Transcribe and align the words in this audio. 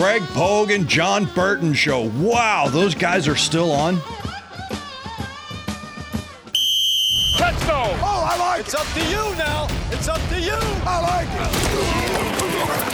Greg 0.00 0.22
Pogue 0.28 0.70
and 0.70 0.86
John 0.86 1.24
Burton 1.34 1.74
Show. 1.74 2.08
Wow, 2.20 2.68
those 2.70 2.94
guys 2.94 3.26
are 3.26 3.34
still 3.34 3.72
on. 3.72 3.96
Touchdown! 7.36 7.98
Oh, 8.00 8.28
I 8.30 8.36
like 8.38 8.60
It's 8.60 8.76
up 8.76 8.86
to 8.94 9.00
you 9.00 9.34
now. 9.36 9.66
It's 9.90 10.06
up 10.06 10.20
to 10.28 10.40
you. 10.40 10.56
I 10.86 11.00
like 11.00 11.28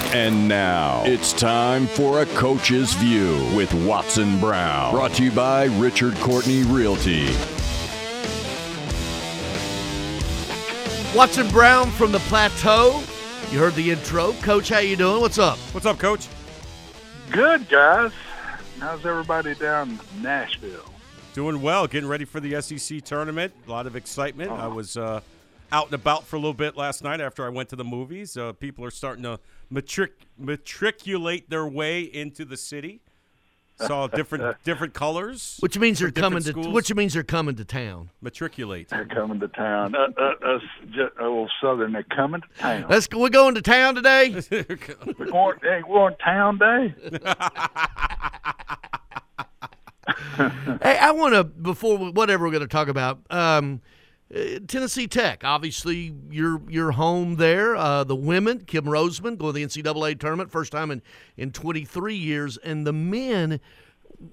it. 0.08 0.14
And 0.14 0.48
now 0.48 1.02
it's 1.04 1.34
time 1.34 1.86
for 1.88 2.22
a 2.22 2.26
coach's 2.26 2.94
view 2.94 3.34
with 3.54 3.74
Watson 3.84 4.40
Brown. 4.40 4.94
Brought 4.94 5.12
to 5.16 5.24
you 5.24 5.30
by 5.30 5.64
Richard 5.76 6.14
Courtney 6.14 6.62
Realty. 6.62 7.26
Watson 11.14 11.50
Brown 11.50 11.90
from 11.90 12.12
the 12.12 12.20
Plateau. 12.20 13.02
You 13.50 13.58
heard 13.58 13.74
the 13.74 13.90
intro. 13.90 14.32
Coach, 14.40 14.70
how 14.70 14.78
you 14.78 14.96
doing? 14.96 15.20
What's 15.20 15.36
up? 15.38 15.58
What's 15.74 15.84
up, 15.84 15.98
Coach? 15.98 16.28
Good, 17.30 17.68
guys. 17.68 18.12
How's 18.78 19.04
everybody 19.06 19.54
down 19.54 19.98
in 20.16 20.22
Nashville? 20.22 20.84
Doing 21.32 21.60
well. 21.60 21.86
Getting 21.86 22.08
ready 22.08 22.24
for 22.24 22.38
the 22.40 22.60
SEC 22.60 23.02
tournament. 23.02 23.52
A 23.66 23.70
lot 23.70 23.86
of 23.86 23.96
excitement. 23.96 24.50
I 24.52 24.68
was 24.68 24.96
uh, 24.96 25.20
out 25.72 25.86
and 25.86 25.94
about 25.94 26.24
for 26.24 26.36
a 26.36 26.38
little 26.38 26.54
bit 26.54 26.76
last 26.76 27.02
night 27.02 27.20
after 27.20 27.44
I 27.44 27.48
went 27.48 27.68
to 27.70 27.76
the 27.76 27.84
movies. 27.84 28.36
Uh, 28.36 28.52
people 28.52 28.84
are 28.84 28.90
starting 28.90 29.24
to 29.24 29.40
matric- 29.70 30.26
matriculate 30.38 31.50
their 31.50 31.66
way 31.66 32.02
into 32.02 32.44
the 32.44 32.56
city. 32.56 33.00
Saw 33.76 34.06
different 34.06 34.56
different 34.64 34.94
colors. 34.94 35.56
Which 35.60 35.78
means 35.78 35.98
they're 35.98 36.10
coming 36.10 36.40
to 36.40 36.46
different 36.46 36.64
schools. 36.64 36.74
which 36.74 36.94
means 36.94 37.14
they're 37.14 37.22
coming 37.24 37.56
to 37.56 37.64
town. 37.64 38.10
matriculate. 38.20 38.88
They're 38.88 39.04
coming 39.04 39.40
to 39.40 39.48
town. 39.48 39.94
Uh, 39.94 40.06
uh, 40.16 40.56
us, 40.56 40.62
ju- 40.92 41.10
old 41.20 41.50
Southern, 41.60 41.92
they're 41.92 42.04
coming 42.04 42.40
to 42.40 42.48
town. 42.60 42.86
Let's 42.88 43.06
go. 43.08 43.18
We're 43.18 43.28
going 43.30 43.56
to 43.56 43.62
town 43.62 43.96
today. 43.96 44.40
We're 44.50 45.26
going, 45.26 45.58
hey, 45.62 45.82
we're 45.86 46.02
on 46.02 46.16
town 46.18 46.58
day. 46.58 46.94
hey, 50.82 50.98
I 50.98 51.10
want 51.12 51.34
to 51.34 51.44
before 51.44 51.96
we, 51.98 52.10
whatever 52.10 52.44
we're 52.44 52.50
going 52.52 52.62
to 52.62 52.68
talk 52.68 52.88
about. 52.88 53.20
Um, 53.30 53.80
uh, 53.84 53.88
Tennessee 54.66 55.06
Tech, 55.06 55.44
obviously, 55.44 56.12
you're 56.28 56.60
you're 56.68 56.92
home 56.92 57.36
there. 57.36 57.76
Uh, 57.76 58.02
the 58.02 58.16
women, 58.16 58.64
Kim 58.64 58.88
Rosamond, 58.88 59.38
going 59.38 59.54
to 59.54 59.60
the 59.60 59.82
NCAA 59.82 60.18
tournament, 60.18 60.50
first 60.50 60.72
time 60.72 60.90
in 60.90 61.02
in 61.36 61.52
23 61.52 62.14
years, 62.14 62.56
and 62.58 62.86
the 62.86 62.92
men. 62.92 63.60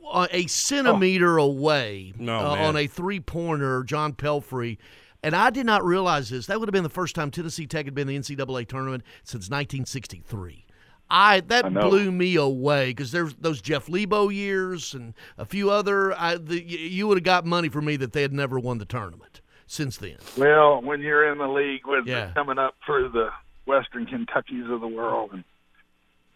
Uh, 0.10 0.28
a 0.32 0.46
centimeter 0.46 1.38
away 1.38 2.14
No, 2.18 2.38
uh, 2.38 2.56
on 2.56 2.78
a 2.78 2.86
three 2.86 3.20
pointer, 3.20 3.84
John 3.84 4.14
Pelphrey. 4.14 4.78
And 5.24 5.36
I 5.36 5.50
did 5.50 5.66
not 5.66 5.84
realize 5.84 6.30
this. 6.30 6.46
That 6.46 6.60
would 6.60 6.70
have 6.70 6.74
been 6.74 6.84
the 6.84 6.90
first 6.90 7.16
time 7.16 7.30
Tennessee 7.30 7.66
Tech 7.66 7.86
had 7.86 7.96
been 7.96 8.08
in 8.08 8.22
the 8.22 8.36
NCAA 8.36 8.68
tournament 8.68 9.04
since 9.24 9.50
1963. 9.50 10.66
I 11.10 11.42
that 11.42 11.66
I 11.66 11.70
blew 11.70 12.12
me 12.12 12.36
away 12.36 12.92
because 12.92 13.12
there's 13.12 13.34
those 13.36 13.60
Jeff 13.60 13.90
Lebo 13.90 14.30
years 14.30 14.94
and 14.94 15.14
a 15.38 15.46
few 15.46 15.72
other. 15.72 16.18
I, 16.18 16.38
the, 16.38 16.62
you 16.64 17.08
would 17.08 17.18
have 17.18 17.26
got 17.26 17.46
money 17.46 17.68
for 17.68 17.82
me 17.82 17.98
that 17.98 18.14
they 18.14 18.22
had 18.22 18.34
never 18.34 18.60
won 18.60 18.78
the 18.78 18.86
tournament 18.86 19.41
since 19.72 19.96
then. 19.98 20.18
Well, 20.38 20.82
when 20.82 21.00
you're 21.00 21.32
in 21.32 21.38
the 21.38 21.48
league 21.48 21.86
with 21.88 22.06
Yeah. 22.06 22.32
coming 22.34 22.58
up 22.60 22.76
through 22.86 23.10
the 23.10 23.30
Western 23.66 24.06
Kentuckys 24.06 24.70
of 24.72 24.82
the 24.82 24.88
world 24.88 25.32
and 25.34 25.44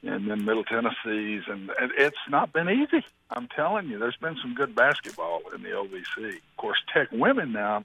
and 0.03 0.29
then 0.29 0.45
Middle 0.45 0.63
Tennessees, 0.63 1.41
and 1.47 1.71
and 1.81 1.91
it's 1.97 2.15
not 2.29 2.53
been 2.53 2.69
easy. 2.69 3.03
I'm 3.31 3.47
telling 3.47 3.87
you, 3.87 3.97
there's 3.97 4.15
been 4.17 4.37
some 4.39 4.53
good 4.53 4.75
basketball 4.75 5.41
in 5.55 5.63
the 5.63 5.69
OVC. 5.69 6.35
Of 6.35 6.57
course, 6.57 6.77
Tech 6.93 7.07
women 7.11 7.51
now 7.51 7.83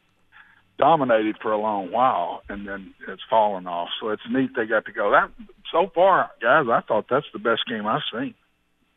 dominated 0.78 1.36
for 1.40 1.50
a 1.52 1.56
long 1.58 1.90
while, 1.90 2.42
and 2.48 2.68
then 2.68 2.92
it's 3.08 3.22
fallen 3.30 3.66
off. 3.66 3.88
So 4.00 4.10
it's 4.10 4.22
neat 4.30 4.50
they 4.54 4.66
got 4.66 4.84
to 4.86 4.92
go. 4.92 5.10
That 5.10 5.30
so 5.72 5.90
far, 5.94 6.30
guys, 6.42 6.66
I 6.70 6.80
thought 6.82 7.06
that's 7.08 7.26
the 7.32 7.38
best 7.38 7.62
game 7.66 7.86
I've 7.86 8.02
seen. 8.12 8.34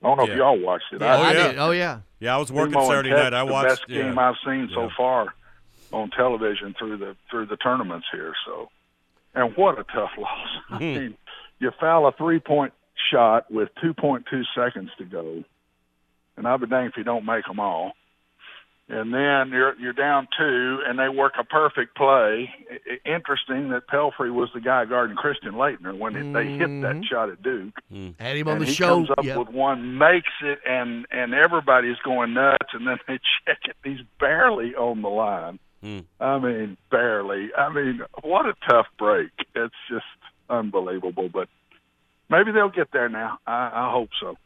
I 0.02 0.08
don't 0.08 0.18
know 0.18 0.26
Yeah. 0.26 0.32
if 0.34 0.38
y'all 0.38 0.60
watched 0.60 0.92
it. 0.92 1.00
Yeah, 1.02 1.16
Oh, 1.18 1.22
I 1.22 1.32
yeah. 1.34 1.48
did. 1.48 1.58
Oh 1.60 1.72
yeah. 1.72 2.00
Yeah, 2.20 2.36
I 2.36 2.38
was 2.40 2.52
working 2.52 2.74
Primo 2.74 2.90
Saturday 2.90 3.10
Tech, 3.10 3.24
night. 3.24 3.34
I 3.34 3.44
watched 3.44 3.64
the 3.64 3.70
best 3.70 3.84
yeah. 3.88 4.02
game 4.04 4.20
I've 4.20 4.36
seen 4.46 4.70
so 4.74 4.90
far 4.98 5.34
on 5.94 6.10
television 6.10 6.76
through 6.78 6.98
the 6.98 7.16
through 7.30 7.46
the 7.46 7.58
tournaments 7.58 8.08
here. 8.12 8.34
So, 8.46 8.70
and 9.36 9.56
what 9.56 9.80
a 9.80 9.84
tough 9.84 10.12
loss! 10.18 10.48
I 10.70 10.78
Hmm. 10.78 10.80
mean, 10.84 11.18
you 11.60 11.72
foul 11.80 12.08
a 12.08 12.12
three 12.14 12.40
point 12.40 12.74
shot 13.12 13.50
with 13.52 13.70
two 13.82 13.94
point 13.94 14.26
two 14.30 14.44
seconds 14.56 14.90
to 14.98 15.06
go, 15.06 15.44
and 16.36 16.48
I'll 16.48 16.58
be 16.58 16.68
danged 16.68 16.94
if 16.94 16.98
you 16.98 17.04
don't 17.04 17.26
make 17.26 17.46
them 17.46 17.60
all. 17.60 17.94
And 18.90 19.14
then 19.14 19.50
you're 19.56 19.76
you're 19.80 19.94
down 19.94 20.28
two, 20.38 20.80
and 20.86 21.00
they 21.00 21.08
work 21.08 21.34
a 21.40 21.46
perfect 21.46 21.96
play. 21.96 22.50
I- 22.70 22.80
I- 22.92 23.16
interesting 23.16 23.70
that 23.70 23.88
Pelphrey 23.88 24.30
was 24.32 24.50
the 24.54 24.60
guy 24.60 24.84
guarding 24.84 25.16
Christian 25.16 25.54
Laettner 25.54 25.98
when 25.98 26.34
they 26.34 26.48
hit 26.48 26.68
that 26.82 26.98
Mhm. 26.98 27.06
shot 27.06 27.30
at 27.30 27.42
Duke 27.42 27.80
Had 28.20 28.36
him 28.36 28.48
on 28.50 28.54
and 28.56 28.62
the 28.62 28.66
he 28.66 28.74
show. 28.74 28.88
comes 28.98 29.10
up 29.12 29.24
yeah. 29.24 29.38
with 29.38 29.48
one, 29.48 29.98
makes 29.98 30.34
it, 30.42 30.60
and 30.68 31.06
and 31.12 31.34
everybody's 31.34 31.98
going 32.00 32.34
nuts, 32.34 32.74
and 32.74 32.86
then 32.86 33.00
they 33.08 33.20
check 33.48 33.60
it. 33.64 33.78
He's 33.86 34.02
barely 34.20 34.76
on 34.76 35.02
the 35.02 35.10
line. 35.10 35.60
Hmm. 35.84 36.00
I 36.20 36.40
mean, 36.40 36.78
barely. 36.90 37.50
I 37.58 37.68
mean, 37.72 38.02
what 38.22 38.46
a 38.46 38.54
tough 38.70 38.88
break. 38.98 39.32
It's 39.54 39.76
just 39.90 40.06
unbelievable. 40.50 41.28
But 41.28 41.50
maybe 42.30 42.52
they'll 42.54 42.70
get 42.70 42.92
there 42.94 43.10
now. 43.10 43.38
I, 43.46 43.70
I 43.74 43.92
hope 43.92 44.10
so. 44.20 44.38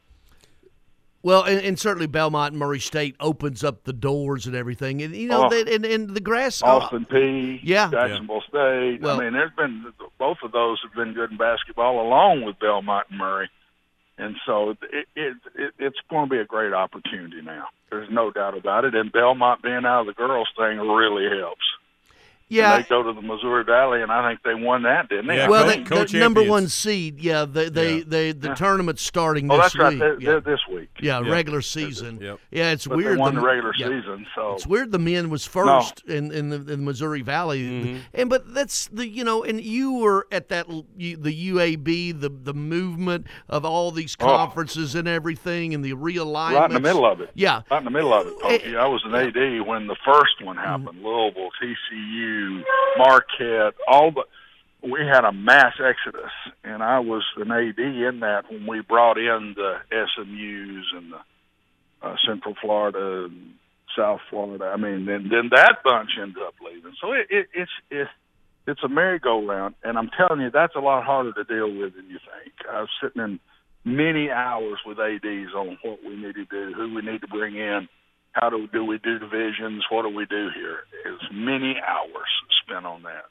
Well, 1.22 1.42
and, 1.44 1.60
and 1.60 1.78
certainly 1.78 2.06
Belmont 2.06 2.52
and 2.52 2.58
Murray 2.60 2.78
State 2.80 3.16
opens 3.20 3.62
up 3.64 3.84
the 3.84 3.92
doors 3.92 4.46
and 4.46 4.54
everything, 4.54 5.02
and 5.02 5.14
you 5.14 5.28
know, 5.28 5.46
Oh. 5.46 5.48
that, 5.50 5.68
and 5.68 5.84
and 5.84 6.10
the 6.10 6.20
grass. 6.20 6.62
Austin 6.62 7.06
Peay 7.10 7.60
Yeah. 7.62 7.90
Jacksonville 7.90 8.42
State. 8.48 9.00
Well- 9.00 9.20
I 9.20 9.24
mean, 9.24 9.32
there's 9.32 9.52
been 9.56 9.92
both 10.18 10.38
of 10.44 10.52
those 10.52 10.80
have 10.82 10.92
been 10.94 11.14
good 11.14 11.30
in 11.32 11.36
basketball, 11.36 12.00
along 12.00 12.42
with 12.44 12.58
Belmont 12.60 13.06
and 13.10 13.18
Murray. 13.18 13.48
And 14.18 14.36
so 14.44 14.70
it, 14.70 15.06
it, 15.14 15.36
it 15.54 15.74
it's 15.78 15.98
going 16.10 16.28
to 16.28 16.30
be 16.30 16.40
a 16.40 16.44
great 16.44 16.72
opportunity 16.72 17.40
now. 17.42 17.66
There's 17.90 18.10
no 18.10 18.30
doubt 18.30 18.58
about 18.58 18.84
it. 18.84 18.94
And 18.94 19.12
Belmont 19.12 19.62
being 19.62 19.86
out 19.86 20.00
of 20.00 20.06
the 20.06 20.12
girls 20.12 20.48
thing 20.56 20.78
really 20.78 21.28
helps. 21.38 21.64
Yeah, 22.48 22.74
And 22.76 22.84
they 22.84 22.88
go 22.88 23.02
to 23.02 23.12
the 23.12 23.20
Missouri 23.22 23.64
Valley, 23.64 24.02
and 24.02 24.10
I 24.10 24.28
think 24.30 24.42
they 24.42 24.54
won 24.54 24.82
that, 24.84 25.08
didn't 25.08 25.26
they? 25.26 25.36
Yeah, 25.36 25.48
well, 25.48 25.66
they, 25.66 25.74
think. 25.74 25.88
the 25.88 25.94
co-champions. 25.96 26.20
number 26.22 26.42
one 26.44 26.68
seed. 26.68 27.20
Yeah, 27.20 27.44
they 27.44 27.68
they, 27.68 27.96
Yeah. 27.98 28.04
they 28.06 28.32
the 28.32 28.48
Yeah. 28.48 28.54
tournament's 28.54 29.02
starting 29.02 29.50
oh, 29.50 29.56
this 29.56 29.64
that's 29.72 29.78
right. 29.78 29.90
week. 29.92 29.98
They're, 30.00 30.20
yeah. 30.20 30.30
they're 30.30 30.40
this 30.40 30.60
week. 30.70 30.88
Yeah, 31.00 31.20
Yeah. 31.20 31.30
regular 31.32 31.62
season. 31.62 32.18
Yep. 32.20 32.38
Yeah, 32.50 32.70
it's 32.72 32.86
But 32.86 32.96
weird. 32.96 33.12
they 33.16 33.20
won 33.20 33.34
the, 33.34 33.40
m- 33.40 33.46
regular 33.46 33.72
yeah. 33.76 33.86
season, 33.88 34.26
so 34.34 34.54
It's 34.54 34.66
weird 34.66 34.92
the 34.92 34.98
men 34.98 35.30
was 35.30 35.46
first 35.46 36.02
in, 36.06 36.32
in 36.32 36.48
the 36.50 36.56
in 36.56 36.66
the 36.66 36.76
Missouri 36.78 37.22
Valley, 37.22 37.62
Mm-hmm. 37.62 37.98
and 38.14 38.30
but 38.30 38.54
that's 38.54 38.86
the 38.88 39.06
you 39.08 39.24
know, 39.24 39.44
and 39.44 39.60
you 39.60 39.94
were 39.94 40.26
at 40.32 40.48
that 40.48 40.66
you, 40.96 41.16
the 41.16 41.50
UAB, 41.50 42.18
the 42.20 42.28
the 42.30 42.54
movement 42.54 43.26
of 43.48 43.64
all 43.64 43.90
these 43.90 44.16
Oh. 44.20 44.24
conferences 44.26 44.94
and 44.94 45.06
everything, 45.08 45.74
and 45.74 45.84
the 45.84 45.92
realignment. 45.92 46.54
right 46.54 46.70
in 46.70 46.74
the 46.74 46.80
middle 46.80 47.04
of 47.04 47.20
it. 47.20 47.30
Yeah, 47.34 47.62
Right 47.70 47.78
in 47.78 47.84
the 47.84 47.90
middle 47.90 48.12
of 48.14 48.26
it, 48.26 48.38
Pokey. 48.40 48.74
Eh, 48.74 48.78
I 48.78 48.86
was 48.86 49.02
an 49.04 49.14
AD 49.14 49.60
when 49.66 49.86
the 49.86 49.96
first 50.04 50.42
one 50.42 50.56
happened. 50.56 51.02
Louisville, 51.02 51.50
TCU, 51.60 52.37
Marquette, 52.96 53.74
all 53.86 54.10
the. 54.12 54.24
We 54.80 55.00
had 55.00 55.24
a 55.24 55.32
mass 55.32 55.74
exodus, 55.80 56.30
and 56.62 56.84
I 56.84 57.00
was 57.00 57.24
an 57.36 57.50
AD 57.50 57.80
in 57.80 58.20
that 58.20 58.44
when 58.48 58.64
we 58.64 58.80
brought 58.80 59.18
in 59.18 59.54
the 59.56 59.78
SMU's 59.90 60.86
and 60.94 61.12
the 61.12 61.18
uh, 62.00 62.14
Central 62.24 62.54
Florida, 62.60 63.24
and 63.24 63.54
South 63.96 64.20
Florida. 64.30 64.66
I 64.72 64.76
mean, 64.76 65.04
then 65.06 65.28
then 65.30 65.50
that 65.50 65.78
bunch 65.82 66.10
ended 66.20 66.42
up 66.46 66.54
leaving. 66.64 66.94
So 67.00 67.12
it, 67.12 67.26
it 67.28 67.48
it's 67.52 67.70
it's 67.90 68.10
it's 68.68 68.84
a 68.84 68.88
merry-go-round, 68.88 69.74
and 69.82 69.96
I'm 69.96 70.10
telling 70.16 70.42
you, 70.42 70.50
that's 70.50 70.76
a 70.76 70.80
lot 70.80 71.02
harder 71.02 71.32
to 71.32 71.44
deal 71.44 71.74
with 71.74 71.94
than 71.96 72.10
you 72.10 72.18
think. 72.18 72.52
I 72.70 72.80
was 72.80 72.90
sitting 73.02 73.22
in 73.22 73.40
many 73.84 74.30
hours 74.30 74.78
with 74.84 74.98
ads 74.98 75.54
on 75.56 75.78
what 75.82 76.00
we 76.04 76.16
need 76.16 76.34
to 76.34 76.44
do, 76.44 76.74
who 76.74 76.94
we 76.94 77.00
need 77.00 77.22
to 77.22 77.28
bring 77.28 77.56
in, 77.56 77.88
how 78.32 78.50
do 78.50 78.68
do 78.72 78.84
we 78.84 78.98
do 78.98 79.18
divisions, 79.18 79.84
what 79.90 80.02
do 80.02 80.14
we 80.14 80.26
do 80.26 80.50
here. 80.54 80.80
It's 81.06 81.24
many 81.32 81.76
hours 81.80 82.28
spent 82.62 82.86
on 82.86 83.02
that. 83.02 83.26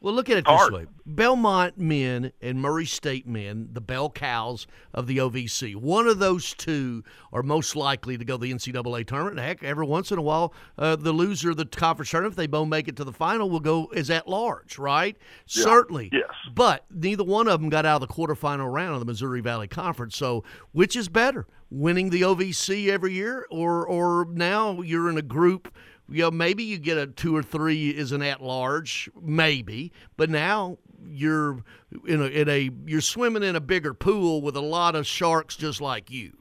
Well, 0.00 0.12
look 0.12 0.28
at 0.28 0.36
it 0.36 0.44
this 0.44 0.70
way: 0.70 0.86
Belmont 1.06 1.78
men 1.78 2.32
and 2.42 2.60
Murray 2.60 2.84
State 2.84 3.26
men, 3.26 3.70
the 3.72 3.80
bell 3.80 4.10
cows 4.10 4.66
of 4.92 5.06
the 5.06 5.16
OVC. 5.16 5.74
One 5.74 6.06
of 6.06 6.18
those 6.18 6.52
two 6.52 7.02
are 7.32 7.42
most 7.42 7.74
likely 7.74 8.18
to 8.18 8.24
go 8.24 8.36
to 8.36 8.42
the 8.42 8.52
NCAA 8.52 9.06
tournament. 9.06 9.38
Heck, 9.38 9.64
every 9.64 9.86
once 9.86 10.12
in 10.12 10.18
a 10.18 10.22
while, 10.22 10.52
uh, 10.76 10.96
the 10.96 11.12
loser 11.12 11.50
of 11.50 11.56
the 11.56 11.64
conference 11.64 12.10
tournament, 12.10 12.34
if 12.34 12.36
they 12.36 12.46
both 12.46 12.68
make 12.68 12.88
it 12.88 12.96
to 12.96 13.04
the 13.04 13.12
final, 13.12 13.48
will 13.48 13.60
go 13.60 13.88
is 13.94 14.10
at 14.10 14.28
large, 14.28 14.78
right? 14.78 15.16
Certainly. 15.46 16.10
Yes. 16.12 16.30
But 16.54 16.84
neither 16.90 17.24
one 17.24 17.48
of 17.48 17.60
them 17.60 17.70
got 17.70 17.86
out 17.86 18.02
of 18.02 18.08
the 18.08 18.14
quarterfinal 18.14 18.70
round 18.70 18.94
of 18.94 19.00
the 19.00 19.06
Missouri 19.06 19.40
Valley 19.40 19.66
Conference. 19.66 20.14
So, 20.14 20.44
which 20.72 20.94
is 20.94 21.08
better, 21.08 21.46
winning 21.70 22.10
the 22.10 22.20
OVC 22.20 22.88
every 22.88 23.14
year, 23.14 23.46
or 23.50 23.86
or 23.86 24.26
now 24.30 24.82
you're 24.82 25.08
in 25.08 25.16
a 25.16 25.22
group? 25.22 25.72
You 26.08 26.22
know, 26.22 26.30
maybe 26.30 26.62
you 26.62 26.78
get 26.78 26.98
a 26.98 27.06
two 27.06 27.34
or 27.36 27.42
three 27.42 27.90
is 27.90 28.12
an 28.12 28.22
at 28.22 28.42
large, 28.42 29.10
maybe, 29.20 29.92
but 30.16 30.30
now 30.30 30.78
you're 31.08 31.64
in 32.06 32.20
a, 32.20 32.26
in 32.26 32.48
a 32.48 32.70
you're 32.86 33.00
swimming 33.00 33.42
in 33.42 33.56
a 33.56 33.60
bigger 33.60 33.92
pool 33.92 34.40
with 34.40 34.56
a 34.56 34.60
lot 34.60 34.94
of 34.94 35.06
sharks 35.06 35.56
just 35.56 35.80
like 35.80 36.10
you. 36.10 36.36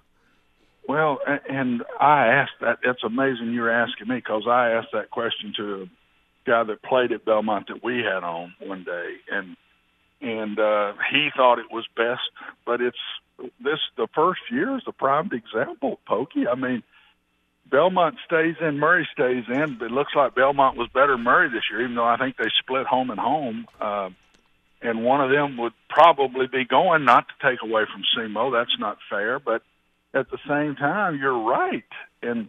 Well, 0.87 1.19
and 1.49 1.83
I 1.99 2.27
asked 2.27 2.59
that. 2.61 2.79
That's 2.85 3.03
amazing 3.03 3.53
you're 3.53 3.71
asking 3.71 4.07
me 4.07 4.17
because 4.17 4.43
I 4.47 4.71
asked 4.71 4.89
that 4.93 5.09
question 5.09 5.53
to 5.57 5.81
a 5.83 5.85
guy 6.49 6.63
that 6.63 6.83
played 6.83 7.11
at 7.11 7.25
Belmont 7.25 7.67
that 7.69 7.83
we 7.83 7.97
had 7.97 8.23
on 8.23 8.53
one 8.59 8.83
day, 8.83 9.15
and 9.31 9.57
and 10.21 10.59
uh, 10.59 10.93
he 11.11 11.29
thought 11.35 11.59
it 11.59 11.71
was 11.71 11.85
best, 11.95 12.21
but 12.65 12.81
it's 12.81 12.97
this 13.59 13.79
the 13.97 14.07
first 14.13 14.41
year 14.51 14.77
is 14.77 14.83
a 14.87 14.91
prime 14.91 15.31
example, 15.33 15.99
Pokey. 16.07 16.47
I 16.47 16.55
mean, 16.55 16.83
Belmont 17.75 18.15
stays 18.25 18.55
in, 18.61 18.79
Murray 18.79 19.05
stays 19.11 19.43
in. 19.49 19.75
But 19.77 19.87
it 19.87 19.91
looks 19.91 20.13
like 20.15 20.33
Belmont 20.33 20.77
was 20.77 20.87
better 20.93 21.17
Murray 21.17 21.49
this 21.49 21.63
year, 21.69 21.81
even 21.81 21.95
though 21.95 22.05
I 22.05 22.15
think 22.15 22.37
they 22.37 22.49
split 22.61 22.85
home 22.85 23.09
and 23.09 23.19
home. 23.19 23.65
Uh, 23.81 24.11
and 24.81 25.03
one 25.03 25.19
of 25.19 25.29
them 25.29 25.57
would 25.57 25.73
probably 25.89 26.47
be 26.47 26.63
going, 26.63 27.03
not 27.03 27.25
to 27.27 27.49
take 27.49 27.61
away 27.61 27.83
from 27.91 28.03
SEMO. 28.15 28.53
That's 28.53 28.79
not 28.79 28.97
fair, 29.09 29.39
but 29.39 29.61
at 30.13 30.31
the 30.31 30.37
same 30.47 30.77
time, 30.77 31.17
you're 31.19 31.37
right. 31.37 31.83
And 32.21 32.47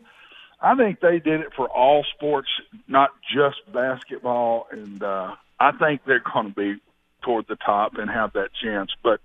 I 0.61 0.77
think 0.77 1.01
they 1.01 1.19
did 1.19 1.41
it 1.41 1.53
for 1.57 1.69
all 1.69 2.05
sports, 2.15 2.49
not 2.87 3.11
just 3.35 3.57
basketball. 3.73 4.69
And 4.71 5.03
uh, 5.03 5.35
I 5.59 5.73
think 5.73 6.03
they're 6.07 6.23
going 6.33 6.51
to 6.51 6.55
be 6.55 6.81
toward 7.23 7.49
the 7.49 7.57
top 7.57 7.95
and 7.97 8.09
have 8.09 8.35
that 8.35 8.51
chance. 8.63 8.93
But 9.03 9.19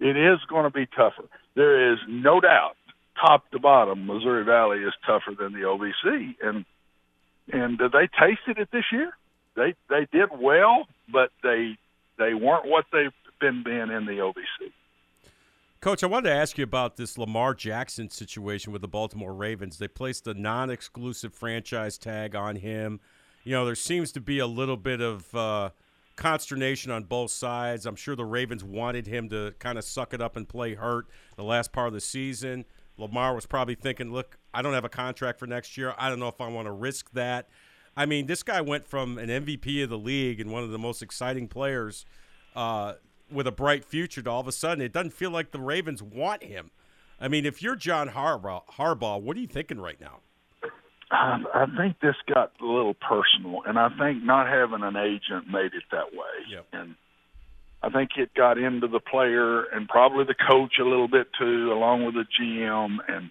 it 0.00 0.16
is 0.16 0.40
going 0.48 0.64
to 0.64 0.70
be 0.70 0.86
tougher. 0.86 1.28
There 1.54 1.92
is 1.92 2.00
no 2.08 2.40
doubt, 2.40 2.76
top 3.20 3.50
to 3.50 3.58
bottom, 3.58 4.06
Missouri 4.06 4.44
Valley 4.44 4.78
is 4.78 4.92
tougher 5.06 5.34
than 5.38 5.52
the 5.52 5.60
OVC. 5.60 6.36
And 6.42 6.64
and 7.52 7.80
uh, 7.80 7.88
they 7.88 8.08
tasted 8.08 8.58
it 8.58 8.68
this 8.72 8.84
year. 8.92 9.12
They 9.54 9.74
they 9.88 10.06
did 10.12 10.30
well, 10.38 10.86
but 11.10 11.30
they 11.42 11.76
they 12.18 12.34
weren't 12.34 12.66
what 12.66 12.86
they've 12.92 13.12
been 13.40 13.62
being 13.62 13.90
in 13.90 14.06
the 14.06 14.18
OVC. 14.18 14.72
Coach, 15.80 16.02
I 16.02 16.06
wanted 16.06 16.30
to 16.30 16.34
ask 16.34 16.58
you 16.58 16.64
about 16.64 16.96
this 16.96 17.16
Lamar 17.18 17.54
Jackson 17.54 18.10
situation 18.10 18.72
with 18.72 18.82
the 18.82 18.88
Baltimore 18.88 19.34
Ravens. 19.34 19.78
They 19.78 19.88
placed 19.88 20.26
a 20.26 20.34
non 20.34 20.70
exclusive 20.70 21.32
franchise 21.32 21.98
tag 21.98 22.34
on 22.34 22.56
him. 22.56 23.00
You 23.44 23.52
know, 23.52 23.64
there 23.64 23.76
seems 23.76 24.10
to 24.12 24.20
be 24.20 24.40
a 24.40 24.46
little 24.46 24.76
bit 24.76 25.00
of 25.00 25.32
uh, 25.34 25.70
consternation 26.16 26.90
on 26.90 27.04
both 27.04 27.30
sides. 27.30 27.86
I'm 27.86 27.94
sure 27.94 28.16
the 28.16 28.24
Ravens 28.24 28.64
wanted 28.64 29.06
him 29.06 29.28
to 29.28 29.54
kind 29.58 29.78
of 29.78 29.84
suck 29.84 30.12
it 30.12 30.20
up 30.20 30.36
and 30.36 30.48
play 30.48 30.74
hurt 30.74 31.06
the 31.36 31.44
last 31.44 31.72
part 31.72 31.88
of 31.88 31.92
the 31.92 32.00
season. 32.00 32.64
Lamar 32.98 33.34
was 33.34 33.46
probably 33.46 33.74
thinking, 33.74 34.12
look, 34.12 34.38
I 34.54 34.62
don't 34.62 34.72
have 34.72 34.84
a 34.84 34.90
contract 34.90 35.38
for 35.38 35.46
next 35.46 35.76
year. 35.76 35.94
I 35.98 36.08
don't 36.08 36.18
know 36.18 36.28
if 36.28 36.40
I 36.40 36.48
want 36.48 36.66
to 36.66 36.72
risk 36.72 37.10
that. 37.12 37.48
I 37.96 38.06
mean, 38.06 38.26
this 38.26 38.42
guy 38.42 38.60
went 38.60 38.86
from 38.86 39.18
an 39.18 39.28
MVP 39.28 39.82
of 39.82 39.90
the 39.90 39.98
league 39.98 40.40
and 40.40 40.50
one 40.50 40.62
of 40.62 40.70
the 40.70 40.78
most 40.78 41.02
exciting 41.02 41.48
players 41.48 42.04
uh, 42.54 42.94
with 43.30 43.46
a 43.46 43.52
bright 43.52 43.84
future 43.84 44.22
to 44.22 44.30
all 44.30 44.40
of 44.40 44.48
a 44.48 44.52
sudden 44.52 44.82
it 44.82 44.92
doesn't 44.92 45.12
feel 45.12 45.30
like 45.30 45.50
the 45.50 45.60
Ravens 45.60 46.02
want 46.02 46.42
him. 46.42 46.70
I 47.20 47.28
mean, 47.28 47.46
if 47.46 47.62
you're 47.62 47.76
John 47.76 48.10
Harbaugh, 48.10 48.62
Harbaugh 48.78 49.20
what 49.20 49.36
are 49.36 49.40
you 49.40 49.46
thinking 49.46 49.80
right 49.80 50.00
now? 50.00 50.20
I, 51.10 51.38
I 51.54 51.66
think 51.78 52.00
this 52.00 52.16
got 52.32 52.52
a 52.60 52.64
little 52.64 52.94
personal, 52.94 53.62
and 53.64 53.78
I 53.78 53.88
think 53.96 54.24
not 54.24 54.48
having 54.48 54.82
an 54.82 54.96
agent 54.96 55.48
made 55.50 55.72
it 55.72 55.84
that 55.92 56.12
way. 56.12 56.44
Yep. 56.50 56.66
And 56.72 56.94
I 57.82 57.90
think 57.90 58.10
it 58.16 58.34
got 58.34 58.58
into 58.58 58.88
the 58.88 59.00
player 59.00 59.64
and 59.64 59.88
probably 59.88 60.24
the 60.24 60.34
coach 60.34 60.74
a 60.80 60.84
little 60.84 61.08
bit 61.08 61.28
too, 61.38 61.72
along 61.72 62.04
with 62.04 62.14
the 62.14 62.24
GM. 62.40 62.98
And 63.08 63.30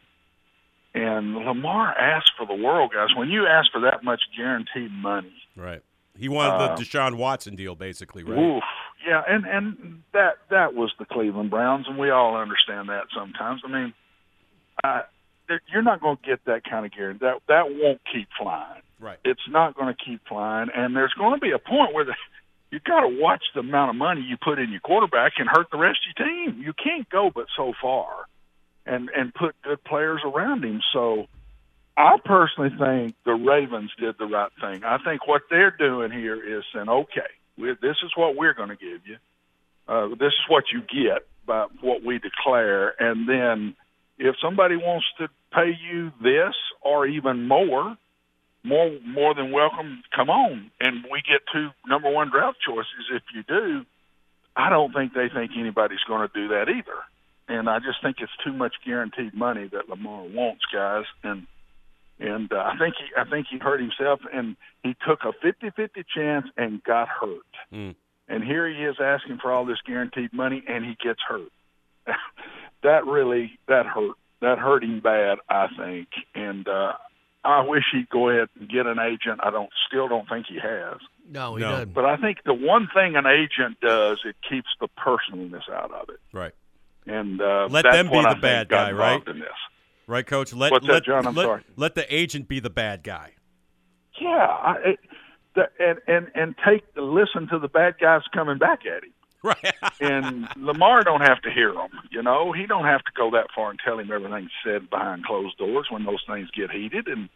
and 0.93 1.35
Lamar 1.35 1.97
asked 1.97 2.31
for 2.37 2.45
the 2.45 2.55
world, 2.55 2.91
guys. 2.93 3.09
When 3.15 3.29
you 3.29 3.45
ask 3.47 3.71
for 3.71 3.81
that 3.81 4.03
much 4.03 4.21
guaranteed 4.37 4.91
money, 4.91 5.33
right? 5.55 5.81
He 6.17 6.29
wanted 6.29 6.53
Uh, 6.53 6.75
the 6.75 6.83
Deshaun 6.83 7.15
Watson 7.15 7.55
deal, 7.55 7.75
basically, 7.75 8.23
right? 8.23 8.37
Oof. 8.39 8.63
Yeah, 9.05 9.21
and 9.27 9.45
and 9.45 10.03
that 10.13 10.37
that 10.49 10.73
was 10.73 10.93
the 10.97 11.05
Cleveland 11.05 11.49
Browns, 11.49 11.87
and 11.89 11.97
we 11.97 12.09
all 12.09 12.37
understand 12.37 12.87
that 12.89 13.07
sometimes. 13.13 13.61
I 13.65 13.67
mean, 13.67 13.93
uh, 14.83 15.01
you're 15.71 15.83
not 15.83 16.01
going 16.01 16.17
to 16.17 16.23
get 16.25 16.45
that 16.45 16.63
kind 16.63 16.85
of 16.85 16.91
guarantee. 16.93 17.25
That 17.25 17.41
that 17.47 17.65
won't 17.69 17.99
keep 18.11 18.29
flying. 18.39 18.81
Right. 18.99 19.19
It's 19.25 19.47
not 19.49 19.75
going 19.75 19.93
to 19.93 20.03
keep 20.03 20.21
flying, 20.27 20.69
and 20.73 20.95
there's 20.95 21.13
going 21.13 21.33
to 21.33 21.39
be 21.41 21.51
a 21.51 21.59
point 21.59 21.93
where 21.93 22.05
the, 22.05 22.15
you 22.71 22.79
got 22.79 23.01
to 23.01 23.17
watch 23.19 23.43
the 23.53 23.61
amount 23.61 23.91
of 23.91 23.95
money 23.95 24.21
you 24.21 24.37
put 24.41 24.59
in 24.59 24.71
your 24.71 24.81
quarterback 24.81 25.33
and 25.37 25.47
hurt 25.49 25.67
the 25.71 25.77
rest 25.77 25.99
of 26.09 26.15
your 26.17 26.27
team. 26.27 26.61
You 26.61 26.73
can't 26.73 27.09
go 27.09 27.31
but 27.33 27.45
so 27.55 27.73
far, 27.81 28.25
and 28.85 29.09
and 29.15 29.33
put 29.33 29.55
good 29.61 29.83
players 29.83 30.21
around 30.25 30.63
him. 30.63 30.81
So. 30.93 31.27
I 31.97 32.17
personally 32.25 32.71
think 32.77 33.15
the 33.23 33.31
Ravens 33.31 33.89
did 33.97 34.15
the 34.19 34.25
right 34.25 34.51
thing. 34.59 34.83
I 34.83 34.97
think 34.97 35.29
what 35.29 35.43
they're 35.49 35.71
doing 35.71 36.11
here 36.11 36.35
is 36.35 36.65
saying, 36.73 36.89
okay, 36.89 37.21
we, 37.57 37.69
this 37.81 37.95
is 38.03 38.11
what 38.17 38.35
we're 38.35 38.53
going 38.53 38.67
to 38.67 38.75
give 38.75 39.07
you. 39.07 39.15
Uh, 39.87 40.09
this 40.09 40.33
is 40.33 40.49
what 40.49 40.65
you 40.73 40.81
get 40.81 41.25
by 41.45 41.67
what 41.81 42.03
we 42.03 42.19
declare. 42.19 43.01
And 43.01 43.29
then 43.29 43.75
if 44.17 44.35
somebody 44.43 44.75
wants 44.75 45.05
to 45.19 45.29
pay 45.53 45.71
you 45.89 46.11
this 46.21 46.53
or 46.81 47.05
even 47.07 47.47
more, 47.47 47.97
more 48.65 48.97
more 49.05 49.33
than 49.33 49.51
welcome, 49.51 50.03
come 50.15 50.29
on. 50.29 50.71
And 50.79 51.05
we 51.11 51.21
get 51.21 51.41
two 51.53 51.69
number 51.87 52.09
one 52.09 52.29
draft 52.31 52.57
choices 52.65 53.11
if 53.13 53.23
you 53.33 53.43
do. 53.43 53.85
I 54.55 54.69
don't 54.69 54.93
think 54.93 55.13
they 55.13 55.29
think 55.33 55.51
anybody's 55.57 56.03
going 56.07 56.27
to 56.27 56.33
do 56.33 56.47
that 56.49 56.69
either. 56.69 56.99
And 57.47 57.69
I 57.69 57.79
just 57.79 58.01
think 58.01 58.17
it's 58.19 58.31
too 58.43 58.53
much 58.53 58.73
guaranteed 58.85 59.33
money 59.33 59.69
that 59.71 59.89
Lamar 59.89 60.23
wants, 60.23 60.63
guys. 60.73 61.05
And 61.23 61.45
and 62.19 62.51
uh, 62.51 62.71
I 62.73 62.77
think 62.77 62.95
he 62.97 63.05
I 63.19 63.29
think 63.29 63.47
he 63.49 63.59
hurt 63.59 63.79
himself, 63.79 64.21
and 64.33 64.55
he 64.83 64.95
took 65.07 65.19
a 65.23 65.33
50-50 65.45 66.05
chance 66.15 66.47
and 66.57 66.83
got 66.83 67.07
hurt. 67.07 67.43
Mm. 67.73 67.95
And 68.27 68.43
here 68.43 68.67
he 68.67 68.83
is 68.83 68.95
asking 68.99 69.39
for 69.41 69.51
all 69.51 69.65
this 69.65 69.81
guaranteed 69.85 70.33
money, 70.33 70.63
and 70.67 70.83
he 70.83 70.95
gets 71.03 71.19
hurt. 71.27 71.51
that 72.83 73.05
really 73.05 73.59
that 73.67 73.85
hurt 73.85 74.15
that 74.41 74.57
hurt 74.57 74.83
him 74.83 75.01
bad, 75.01 75.37
I 75.49 75.67
think. 75.77 76.07
And 76.33 76.67
uh, 76.67 76.93
I 77.45 77.61
wish 77.61 77.83
he'd 77.91 78.09
go 78.09 78.29
ahead 78.29 78.49
and 78.59 78.67
get 78.69 78.87
an 78.87 78.97
agent. 78.99 79.39
I 79.43 79.51
don't 79.51 79.69
still 79.87 80.07
don't 80.07 80.27
think 80.27 80.47
he 80.47 80.55
has. 80.59 80.97
No, 81.29 81.55
he 81.55 81.61
No. 81.63 81.71
doesn't. 81.71 81.93
But 81.93 82.05
I 82.05 82.17
think 82.17 82.39
the 82.45 82.53
one 82.53 82.87
thing 82.93 83.15
an 83.15 83.25
agent 83.27 83.79
does, 83.81 84.19
it 84.25 84.35
keeps 84.49 84.67
the 84.79 84.87
personalness 84.97 85.69
out 85.71 85.91
of 85.91 86.09
it. 86.09 86.19
Right. 86.33 86.53
And 87.05 87.39
uh, 87.41 87.67
Let 87.69 87.83
that's 87.83 87.95
them 87.97 88.09
be 88.09 88.19
the 88.21 88.27
I 88.29 88.33
bad 88.33 88.69
guy, 88.69 88.91
right? 88.91 89.21
In 89.27 89.39
this. 89.39 89.47
Right, 90.07 90.25
Coach. 90.25 90.53
Let 90.53 90.71
What's 90.71 90.87
that, 90.87 91.03
John? 91.05 91.25
I'm 91.27 91.35
let, 91.35 91.43
sorry. 91.45 91.63
let 91.75 91.95
the 91.95 92.13
agent 92.13 92.47
be 92.47 92.59
the 92.59 92.69
bad 92.69 93.03
guy. 93.03 93.31
Yeah, 94.19 94.29
I, 94.29 94.75
it, 94.85 94.99
the, 95.55 95.63
and 95.79 95.99
and 96.07 96.27
and 96.35 96.55
take 96.67 96.83
listen 96.95 97.47
to 97.49 97.59
the 97.59 97.67
bad 97.67 97.95
guys 97.99 98.21
coming 98.33 98.57
back 98.57 98.81
at 98.85 99.03
him. 99.03 99.11
Right. 99.43 99.73
And 100.01 100.47
Lamar 100.57 101.03
don't 101.03 101.21
have 101.21 101.41
to 101.43 101.51
hear 101.51 101.71
them. 101.73 101.89
You 102.15 102.23
know, 102.23 102.53
he 102.53 102.65
don't 102.65 102.85
have 102.85 103.03
to 103.03 103.11
go 103.13 103.31
that 103.31 103.47
far 103.53 103.69
and 103.69 103.79
tell 103.83 103.99
him 103.99 104.09
everything's 104.09 104.55
said 104.63 104.89
behind 104.89 105.25
closed 105.25 105.57
doors 105.57 105.87
when 105.91 106.05
those 106.05 106.23
things 106.25 106.49
get 106.55 106.71
heated. 106.71 107.07
And 107.07 107.27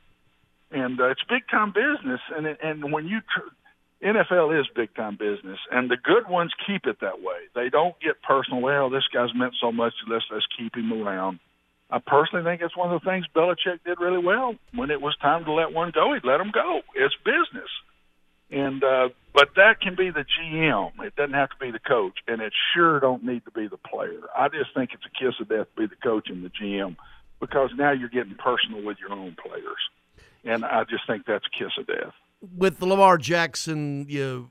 and 0.71 1.01
uh, 1.01 1.09
it's 1.09 1.23
big 1.27 1.43
time 1.51 1.73
business. 1.73 2.21
And 2.31 2.47
and 2.47 2.93
when 2.93 3.05
you 3.05 3.19
tr- 3.19 4.07
NFL 4.07 4.57
is 4.57 4.67
big 4.73 4.95
time 4.95 5.17
business, 5.17 5.59
and 5.69 5.91
the 5.91 5.97
good 5.97 6.29
ones 6.29 6.53
keep 6.65 6.85
it 6.85 7.01
that 7.01 7.19
way. 7.19 7.51
They 7.53 7.67
don't 7.69 7.99
get 7.99 8.23
personal. 8.23 8.61
Well, 8.61 8.89
this 8.89 9.03
guy's 9.13 9.35
meant 9.35 9.55
so 9.59 9.73
much. 9.73 9.91
Let's 10.07 10.23
let's 10.31 10.47
keep 10.57 10.73
him 10.77 10.93
around. 10.93 11.39
I 11.91 11.99
personally 11.99 12.45
think 12.45 12.61
it's 12.61 12.77
one 12.77 12.93
of 12.93 13.01
the 13.01 13.09
things 13.09 13.25
Belichick 13.35 13.83
did 13.85 13.99
really 13.99 14.23
well. 14.23 14.55
When 14.73 14.91
it 14.91 15.01
was 15.01 15.17
time 15.17 15.43
to 15.43 15.51
let 15.51 15.73
one 15.73 15.91
go, 15.93 16.13
he'd 16.13 16.23
let 16.23 16.39
him 16.39 16.51
go. 16.53 16.81
It's 16.95 17.15
business. 17.25 17.69
And 18.49 18.81
uh, 18.81 19.09
but 19.33 19.49
that 19.55 19.81
can 19.81 19.95
be 19.95 20.09
the 20.09 20.25
GM. 20.25 20.91
It 21.03 21.15
doesn't 21.15 21.33
have 21.33 21.49
to 21.49 21.55
be 21.59 21.71
the 21.71 21.79
coach, 21.79 22.19
and 22.27 22.41
it 22.41 22.53
sure 22.73 22.99
don't 22.99 23.23
need 23.23 23.45
to 23.45 23.51
be 23.51 23.67
the 23.67 23.77
player. 23.77 24.21
I 24.37 24.47
just 24.49 24.73
think 24.75 24.91
it's 24.93 25.05
a 25.05 25.09
kiss 25.23 25.35
of 25.39 25.49
death 25.49 25.67
to 25.75 25.81
be 25.81 25.87
the 25.87 26.01
coach 26.01 26.29
and 26.29 26.43
the 26.43 26.49
GM 26.49 26.95
because 27.39 27.71
now 27.77 27.91
you're 27.91 28.09
getting 28.09 28.35
personal 28.35 28.83
with 28.83 28.97
your 28.99 29.13
own 29.13 29.35
players, 29.41 29.79
and 30.43 30.65
I 30.65 30.83
just 30.83 31.07
think 31.07 31.25
that's 31.25 31.45
a 31.45 31.57
kiss 31.57 31.71
of 31.77 31.87
death. 31.87 32.13
with 32.55 32.81
Lamar 32.81 33.17
Jackson, 33.17 34.05
you 34.09 34.49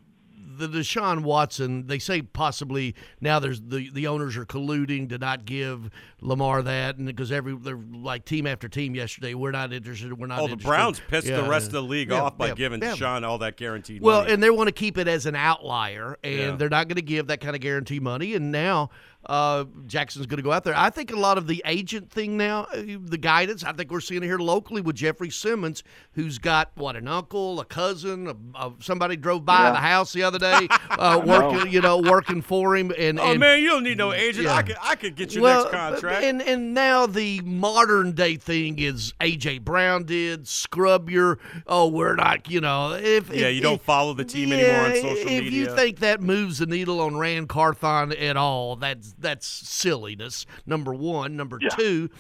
the 0.59 0.69
Deshaun 0.69 1.23
Watson, 1.23 1.87
they 1.87 1.99
say 1.99 2.23
possibly 2.23 2.95
now 3.21 3.39
there's 3.39 3.61
the 3.61 3.91
the 3.91 4.07
owners 4.07 4.37
are 4.37 4.45
colluding 4.45 5.09
to 5.11 5.19
not 5.19 5.45
give 5.45 5.91
Lamar 6.21 6.63
that, 6.63 6.97
and 6.97 7.07
because 7.07 7.33
every 7.33 7.57
they're 7.57 7.79
like 7.93 8.25
team 8.25 8.47
after 8.47 8.69
team 8.69 8.95
yesterday, 8.95 9.35
we're 9.35 9.51
not 9.53 9.73
interested. 9.73 10.19
We're 10.19 10.27
not. 10.27 10.41
Oh, 10.41 10.47
the 10.47 10.53
interested. 10.53 10.69
Browns 10.69 11.01
pissed 11.09 11.29
Yeah, 11.29 11.41
the 11.41 11.49
rest 11.49 11.67
of 11.69 11.73
the 11.73 11.83
league 11.83 12.11
Yeah, 12.11 12.23
off 12.23 12.37
by 12.37 12.49
yeah, 12.49 12.55
giving. 12.55 12.81
Deshaun 12.81 13.25
all 13.25 13.39
that 13.39 13.57
guaranteed 13.57 14.03
money. 14.03 14.07
Well, 14.07 14.21
money. 14.23 14.35
and 14.35 14.43
they 14.43 14.51
want 14.51 14.69
to 14.69 14.73
keep 14.73 14.99
it 14.99 15.09
as 15.09 15.27
an 15.27 15.35
outlier, 15.37 16.19
and 16.23 16.59
they're 16.59 16.69
not 16.69 16.89
going 16.89 16.97
to 16.97 17.03
give 17.03 17.29
that 17.29 17.41
kind 17.41 17.55
of 17.55 17.63
guarantee 17.63 18.01
money. 18.01 18.35
And 18.35 18.53
now 18.53 18.91
uh, 19.27 19.65
Jackson's 19.87 20.27
going 20.27 20.39
to 20.39 20.43
go 20.43 20.53
out 20.53 20.65
there. 20.65 20.75
I 20.77 20.91
think 20.91 21.13
a 21.13 21.17
lot 21.17 21.39
of 21.39 21.47
the 21.47 21.61
agent 21.67 22.11
thing 22.11 22.37
now, 22.37 22.63
uh, 22.73 22.83
the 23.05 23.19
guidance, 23.19 23.65
I 23.65 23.73
think 23.73 23.91
we're 23.91 24.01
seeing 24.01 24.23
it 24.23 24.27
here 24.27 24.39
locally 24.39 24.81
with 24.81 24.97
Jeffrey 24.97 25.29
Simmons, 25.29 25.83
who's 26.13 26.39
got 26.39 26.71
what 26.77 26.97
an 26.97 27.09
uncle, 27.09 27.61
a 27.61 27.65
cousin, 27.65 28.29
a, 28.29 28.35
a, 28.67 28.73
somebody 28.81 29.17
drove 29.17 29.45
by 29.45 29.65
Yeah. 29.65 29.71
the 29.73 29.79
house 29.79 30.13
the 30.13 30.23
other 30.23 30.39
day, 30.39 30.69
uh, 30.91 31.17
know. 31.19 31.51
working, 31.53 31.73
you 31.73 31.81
know, 31.81 31.99
working 31.99 32.41
for 32.43 32.77
him. 32.77 32.93
And 32.97 33.19
oh 33.21 33.33
and, 33.33 33.41
man, 33.41 33.61
you 33.61 33.69
don't 33.69 33.83
need 33.83 33.99
no 33.99 34.13
agent. 34.13 34.47
Yeah. 34.47 34.55
I 34.55 34.63
could 34.63 34.77
I 34.81 34.95
could 34.95 35.15
get 35.17 35.35
your 35.35 35.43
well, 35.43 35.65
next 35.65 35.75
contract. 35.77 36.25
And 36.25 36.41
and 36.41 36.73
now 36.73 37.07
the 37.07 37.41
modern 37.43 38.13
day 38.13 38.37
thing 38.37 38.79
is 38.79 39.13
AJ 39.21 39.63
Brown 39.63 40.05
did 40.05 40.47
scrub 40.49 41.11
your 41.11 41.39
oh 41.67 41.89
we're 41.89 42.15
not 42.15 42.49
you 42.51 42.61
know 42.61 42.93
if 42.95 43.31
yeah, 43.31 43.49
if- 43.49 43.57
you 43.57 43.61
don't 43.61 43.75
if- 43.75 43.83
follow 43.83 44.15
the 44.15 44.25
team 44.25 44.53
anymore 44.53 44.87
on 44.87 44.95
social 44.95 45.09
if 45.19 45.27
media. 45.27 45.47
If 45.49 45.53
you 45.53 45.77
think 45.77 45.99
that 45.99 46.21
moves 46.23 46.59
the 46.59 46.67
needle 46.67 47.01
on 47.01 47.17
Ran 47.17 47.47
Carthon 47.47 48.13
at 48.13 48.37
all, 48.37 48.77
that's 48.77 49.08
that's 49.19 49.47
silliness. 49.47 50.47
Number 50.67 50.95
one. 50.95 51.37
Number 51.37 51.59
Yeah. 51.61 51.69
two, 51.71 52.11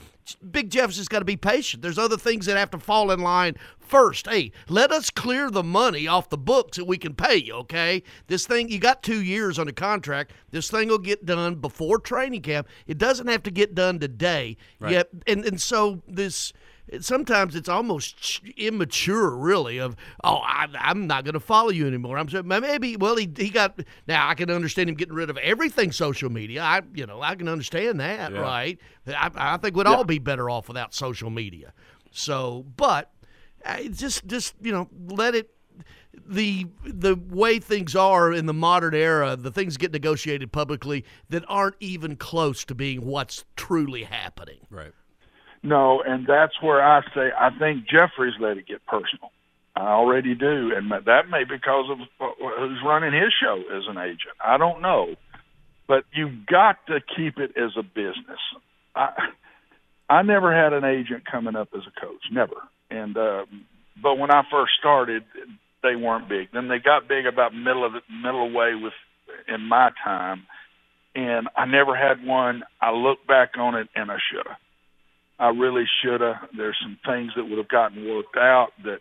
Big 0.50 0.70
Jeff's 0.70 0.96
just 0.96 1.08
got 1.10 1.20
to 1.20 1.24
be 1.24 1.36
patient. 1.36 1.82
There's 1.82 1.98
other 1.98 2.18
things 2.18 2.46
that 2.46 2.56
have 2.58 2.70
to 2.72 2.78
fall 2.78 3.10
in 3.10 3.20
line 3.20 3.56
first. 3.78 4.26
Hey, 4.28 4.52
let 4.68 4.92
us 4.92 5.08
clear 5.08 5.50
the 5.50 5.62
money 5.62 6.06
off 6.06 6.28
the 6.28 6.36
books 6.36 6.76
that 6.76 6.84
we 6.84 6.98
can 6.98 7.14
pay 7.14 7.36
you. 7.36 7.54
Okay, 7.54 8.02
this 8.26 8.46
thing 8.46 8.68
you 8.68 8.78
got 8.78 9.02
two 9.02 9.22
years 9.22 9.58
on 9.58 9.66
the 9.66 9.72
contract. 9.72 10.32
This 10.50 10.70
thing 10.70 10.88
will 10.88 10.98
get 10.98 11.24
done 11.24 11.54
before 11.56 11.98
training 11.98 12.42
camp. 12.42 12.68
It 12.86 12.98
doesn't 12.98 13.26
have 13.28 13.42
to 13.44 13.50
get 13.50 13.74
done 13.74 13.98
today. 13.98 14.56
Yet, 14.86 15.08
and 15.26 15.44
and 15.46 15.60
so 15.60 16.02
this 16.06 16.52
sometimes 17.00 17.54
it's 17.54 17.68
almost 17.68 18.40
immature, 18.56 19.30
really. 19.36 19.78
Of 19.78 19.96
oh, 20.24 20.36
I, 20.36 20.66
I'm 20.78 21.06
not 21.06 21.24
going 21.24 21.34
to 21.34 21.40
follow 21.40 21.70
you 21.70 21.86
anymore. 21.86 22.18
I'm 22.18 22.28
maybe. 22.46 22.96
Well, 22.96 23.16
he 23.16 23.28
he 23.36 23.50
got 23.50 23.80
now. 24.06 24.28
I 24.28 24.34
can 24.34 24.50
understand 24.50 24.88
him 24.88 24.96
getting 24.96 25.14
rid 25.14 25.30
of 25.30 25.36
everything 25.38 25.92
social 25.92 26.30
media. 26.30 26.62
I 26.62 26.82
you 26.94 27.06
know 27.06 27.20
I 27.22 27.34
can 27.34 27.48
understand 27.48 28.00
that, 28.00 28.32
Yeah. 28.32 28.38
right? 28.40 28.78
I, 29.06 29.30
I 29.34 29.56
think 29.58 29.76
we'd 29.76 29.86
all 29.86 30.04
be 30.04 30.18
better 30.18 30.48
off 30.50 30.68
without 30.68 30.94
social 30.94 31.30
media. 31.30 31.72
So, 32.10 32.64
but 32.76 33.10
uh, 33.64 33.82
just 33.84 34.26
just 34.26 34.54
you 34.60 34.72
know 34.72 34.88
let 35.08 35.34
it. 35.34 35.50
The 36.26 36.66
the 36.84 37.14
way 37.14 37.58
things 37.60 37.94
are 37.94 38.32
in 38.32 38.46
the 38.46 38.52
modern 38.54 38.94
era, 38.94 39.36
the 39.36 39.52
things 39.52 39.76
get 39.76 39.92
negotiated 39.92 40.50
publicly 40.52 41.04
that 41.28 41.44
aren't 41.48 41.76
even 41.80 42.16
close 42.16 42.64
to 42.66 42.74
being 42.74 43.06
what's 43.06 43.44
truly 43.56 44.02
happening. 44.02 44.58
Right. 44.68 44.92
No, 45.62 46.02
and 46.02 46.26
that's 46.26 46.60
where 46.62 46.82
I 46.82 47.02
say 47.14 47.30
I 47.38 47.50
think 47.58 47.84
Jeffrey's 47.88 48.34
let 48.40 48.58
it 48.58 48.66
get 48.66 48.84
personal. 48.86 49.30
I 49.76 49.88
already 49.88 50.34
do, 50.34 50.72
and 50.74 50.90
that 50.90 51.30
may 51.30 51.44
be 51.44 51.56
because 51.56 51.86
of 51.90 51.98
who's 52.18 52.80
running 52.84 53.12
his 53.12 53.32
show 53.40 53.62
as 53.76 53.84
an 53.88 53.98
agent. 53.98 54.34
I 54.44 54.56
don't 54.58 54.82
know, 54.82 55.14
but 55.86 56.04
you've 56.12 56.46
got 56.46 56.84
to 56.88 57.00
keep 57.16 57.38
it 57.38 57.52
as 57.56 57.72
a 57.78 57.82
business. 57.82 58.40
I 58.94 59.12
I 60.08 60.22
never 60.22 60.54
had 60.54 60.72
an 60.72 60.84
agent 60.84 61.24
coming 61.30 61.56
up 61.56 61.68
as 61.74 61.82
a 61.86 62.00
coach, 62.00 62.22
never. 62.32 62.56
And 62.90 63.16
uh, 63.16 63.44
but 64.02 64.18
when 64.18 64.30
I 64.30 64.42
first 64.50 64.72
started, 64.78 65.24
they 65.82 65.96
weren't 65.96 66.28
big. 66.28 66.48
Then 66.52 66.68
they 66.68 66.78
got 66.78 67.08
big 67.08 67.26
about 67.26 67.54
middle 67.54 67.84
of 67.84 67.92
the 67.92 68.00
middle 68.22 68.46
of 68.46 68.52
way 68.52 68.74
with 68.74 68.94
in 69.46 69.62
my 69.62 69.90
time, 70.02 70.46
and 71.14 71.48
I 71.56 71.66
never 71.66 71.96
had 71.96 72.24
one. 72.24 72.62
I 72.80 72.92
look 72.92 73.26
back 73.26 73.50
on 73.58 73.74
it, 73.74 73.88
and 73.94 74.10
I 74.10 74.16
should 74.30 74.46
have. 74.46 74.56
I 75.38 75.48
really 75.48 75.84
should 76.02 76.20
have. 76.20 76.48
There's 76.56 76.76
some 76.82 76.98
things 77.06 77.32
that 77.36 77.44
would 77.44 77.58
have 77.58 77.68
gotten 77.68 78.08
worked 78.08 78.36
out 78.36 78.70
that 78.84 79.00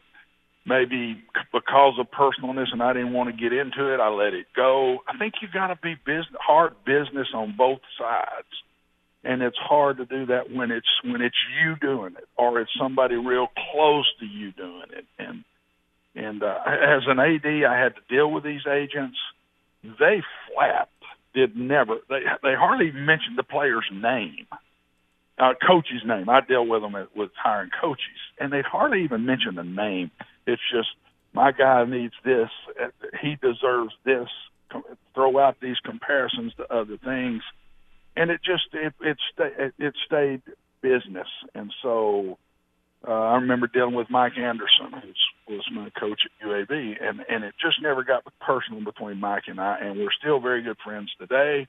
maybe 0.65 1.23
because 1.51 1.93
of 1.99 2.07
personalness 2.11 2.71
and 2.71 2.83
I 2.83 2.93
didn't 2.93 3.13
want 3.13 3.29
to 3.29 3.41
get 3.41 3.53
into 3.53 3.93
it, 3.93 3.99
I 3.99 4.09
let 4.09 4.33
it 4.33 4.45
go. 4.55 4.99
I 5.07 5.17
think 5.17 5.35
you 5.41 5.47
got 5.51 5.67
to 5.67 5.77
be 5.81 5.95
business, 6.05 6.37
hard 6.39 6.73
business 6.85 7.27
on 7.33 7.55
both 7.57 7.79
sides. 7.97 8.47
And 9.23 9.41
it's 9.41 9.57
hard 9.57 9.97
to 9.97 10.05
do 10.05 10.27
that 10.27 10.51
when 10.53 10.71
it's 10.71 10.87
when 11.03 11.21
it's 11.21 11.35
you 11.61 11.75
doing 11.81 12.13
it 12.17 12.27
or 12.37 12.61
it's 12.61 12.71
somebody 12.79 13.15
real 13.15 13.47
close 13.71 14.05
to 14.19 14.25
you 14.25 14.51
doing 14.51 14.89
it. 14.95 15.05
And 15.17 15.43
and 16.15 16.43
uh, 16.43 16.59
as 16.65 17.03
an 17.07 17.19
AD, 17.19 17.45
I 17.45 17.77
had 17.77 17.95
to 17.95 18.01
deal 18.09 18.31
with 18.31 18.43
these 18.43 18.65
agents. 18.69 19.17
They 19.83 20.21
flat 20.53 20.89
did 21.33 21.57
never. 21.57 21.97
They 22.09 22.21
they 22.41 22.53
hardly 22.53 22.91
mentioned 22.91 23.37
the 23.37 23.43
player's 23.43 23.89
name 23.91 24.47
uh, 25.37 25.53
coach's 25.65 26.03
name. 26.05 26.29
I 26.29 26.41
deal 26.41 26.65
with 26.65 26.81
them 26.81 26.95
at, 26.95 27.15
with 27.15 27.31
hiring 27.41 27.69
coaches, 27.79 28.19
and 28.39 28.51
they'd 28.51 28.65
hardly 28.65 29.03
even 29.03 29.25
mention 29.25 29.55
the 29.55 29.63
name. 29.63 30.11
It's 30.45 30.61
just 30.71 30.89
my 31.33 31.51
guy 31.51 31.85
needs 31.85 32.13
this. 32.25 32.49
He 33.21 33.35
deserves 33.41 33.93
this. 34.05 34.27
Throw 35.13 35.39
out 35.39 35.57
these 35.61 35.77
comparisons 35.85 36.53
to 36.57 36.73
other 36.73 36.97
things, 36.97 37.41
and 38.15 38.31
it 38.31 38.41
just 38.43 38.65
it 38.73 38.93
it, 39.01 39.17
sta- 39.33 39.71
it 39.77 39.93
stayed 40.05 40.41
business. 40.81 41.27
And 41.55 41.71
so 41.81 42.37
uh, 43.07 43.11
I 43.11 43.35
remember 43.35 43.67
dealing 43.67 43.95
with 43.95 44.09
Mike 44.09 44.37
Anderson, 44.37 45.13
who 45.47 45.55
was 45.55 45.65
my 45.73 45.89
coach 45.99 46.19
at 46.25 46.47
UAB, 46.47 46.71
and 46.71 47.21
and 47.29 47.43
it 47.43 47.53
just 47.61 47.81
never 47.81 48.03
got 48.03 48.23
personal 48.41 48.83
between 48.83 49.19
Mike 49.19 49.43
and 49.47 49.59
I, 49.59 49.77
and 49.81 49.97
we're 49.99 50.11
still 50.19 50.39
very 50.39 50.63
good 50.63 50.77
friends 50.83 51.09
today. 51.19 51.67